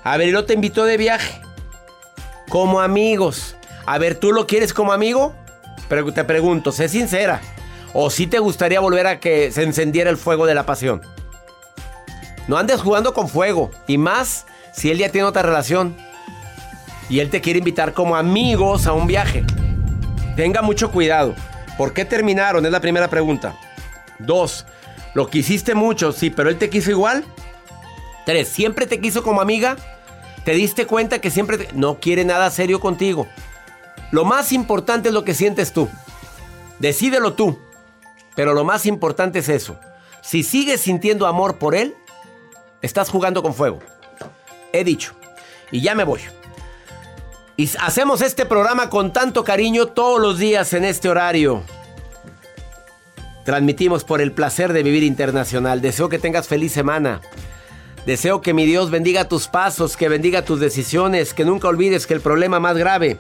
A 0.02 0.16
ver, 0.16 0.26
y 0.26 0.32
lo 0.32 0.46
te 0.46 0.54
invitó 0.54 0.84
de 0.86 0.96
viaje. 0.96 1.40
Como 2.48 2.80
amigos. 2.80 3.54
A 3.86 3.96
ver, 3.98 4.16
¿tú 4.16 4.32
lo 4.32 4.48
quieres 4.48 4.74
como 4.74 4.92
amigo? 4.92 5.36
Pero 5.88 6.12
te 6.12 6.24
pregunto, 6.24 6.72
sé 6.72 6.88
sincera. 6.88 7.40
¿O 7.92 8.10
sí 8.10 8.26
te 8.26 8.40
gustaría 8.40 8.80
volver 8.80 9.06
a 9.06 9.20
que 9.20 9.52
se 9.52 9.62
encendiera 9.62 10.10
el 10.10 10.16
fuego 10.16 10.46
de 10.46 10.56
la 10.56 10.66
pasión? 10.66 11.00
No 12.50 12.58
andes 12.58 12.80
jugando 12.80 13.14
con 13.14 13.28
fuego. 13.28 13.70
Y 13.86 13.96
más 13.96 14.44
si 14.72 14.90
él 14.90 14.98
ya 14.98 15.12
tiene 15.12 15.28
otra 15.28 15.42
relación. 15.42 15.96
Y 17.08 17.20
él 17.20 17.30
te 17.30 17.40
quiere 17.40 17.60
invitar 17.60 17.94
como 17.94 18.16
amigos 18.16 18.88
a 18.88 18.92
un 18.92 19.06
viaje. 19.06 19.44
Tenga 20.34 20.60
mucho 20.60 20.90
cuidado. 20.90 21.36
¿Por 21.78 21.92
qué 21.92 22.04
terminaron? 22.04 22.66
Es 22.66 22.72
la 22.72 22.80
primera 22.80 23.06
pregunta. 23.06 23.54
Dos, 24.18 24.66
lo 25.14 25.28
quisiste 25.28 25.76
mucho, 25.76 26.10
sí, 26.10 26.28
pero 26.28 26.50
él 26.50 26.58
te 26.58 26.70
quiso 26.70 26.90
igual. 26.90 27.24
Tres, 28.26 28.48
¿siempre 28.48 28.88
te 28.88 29.00
quiso 29.00 29.22
como 29.22 29.40
amiga? 29.40 29.76
¿Te 30.44 30.50
diste 30.50 30.86
cuenta 30.86 31.20
que 31.20 31.30
siempre 31.30 31.68
no 31.74 32.00
quiere 32.00 32.24
nada 32.24 32.50
serio 32.50 32.80
contigo? 32.80 33.28
Lo 34.10 34.24
más 34.24 34.50
importante 34.50 35.10
es 35.10 35.14
lo 35.14 35.22
que 35.22 35.34
sientes 35.34 35.72
tú. 35.72 35.88
Decídelo 36.80 37.34
tú. 37.34 37.60
Pero 38.34 38.54
lo 38.54 38.64
más 38.64 38.86
importante 38.86 39.38
es 39.38 39.48
eso. 39.48 39.78
Si 40.20 40.42
sigues 40.42 40.80
sintiendo 40.80 41.28
amor 41.28 41.56
por 41.56 41.76
él, 41.76 41.94
estás 42.82 43.08
jugando 43.08 43.42
con 43.42 43.54
fuego. 43.54 43.78
He 44.72 44.84
dicho. 44.84 45.12
Y 45.70 45.80
ya 45.80 45.94
me 45.94 46.04
voy. 46.04 46.20
Y 47.56 47.70
hacemos 47.78 48.22
este 48.22 48.46
programa 48.46 48.90
con 48.90 49.12
tanto 49.12 49.44
cariño 49.44 49.86
todos 49.86 50.20
los 50.20 50.38
días 50.38 50.72
en 50.72 50.84
este 50.84 51.08
horario. 51.08 51.62
Transmitimos 53.44 54.04
por 54.04 54.20
el 54.20 54.32
placer 54.32 54.72
de 54.72 54.82
vivir 54.82 55.02
internacional. 55.02 55.80
Deseo 55.80 56.08
que 56.08 56.18
tengas 56.18 56.48
feliz 56.48 56.72
semana. 56.72 57.20
Deseo 58.06 58.40
que 58.40 58.54
mi 58.54 58.64
Dios 58.64 58.90
bendiga 58.90 59.28
tus 59.28 59.48
pasos, 59.48 59.96
que 59.96 60.08
bendiga 60.08 60.44
tus 60.44 60.58
decisiones, 60.58 61.34
que 61.34 61.44
nunca 61.44 61.68
olvides 61.68 62.06
que 62.06 62.14
el 62.14 62.20
problema 62.20 62.58
más 62.58 62.76
grave 62.76 63.18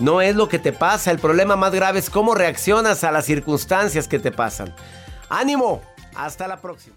no 0.00 0.22
es 0.22 0.34
lo 0.34 0.48
que 0.48 0.58
te 0.58 0.72
pasa, 0.72 1.10
el 1.10 1.18
problema 1.18 1.56
más 1.56 1.72
grave 1.72 1.98
es 1.98 2.10
cómo 2.10 2.34
reaccionas 2.34 3.04
a 3.04 3.12
las 3.12 3.26
circunstancias 3.26 4.08
que 4.08 4.18
te 4.18 4.32
pasan. 4.32 4.74
¡Ánimo! 5.28 5.82
Hasta 6.14 6.48
la 6.48 6.56
próxima. 6.56 6.96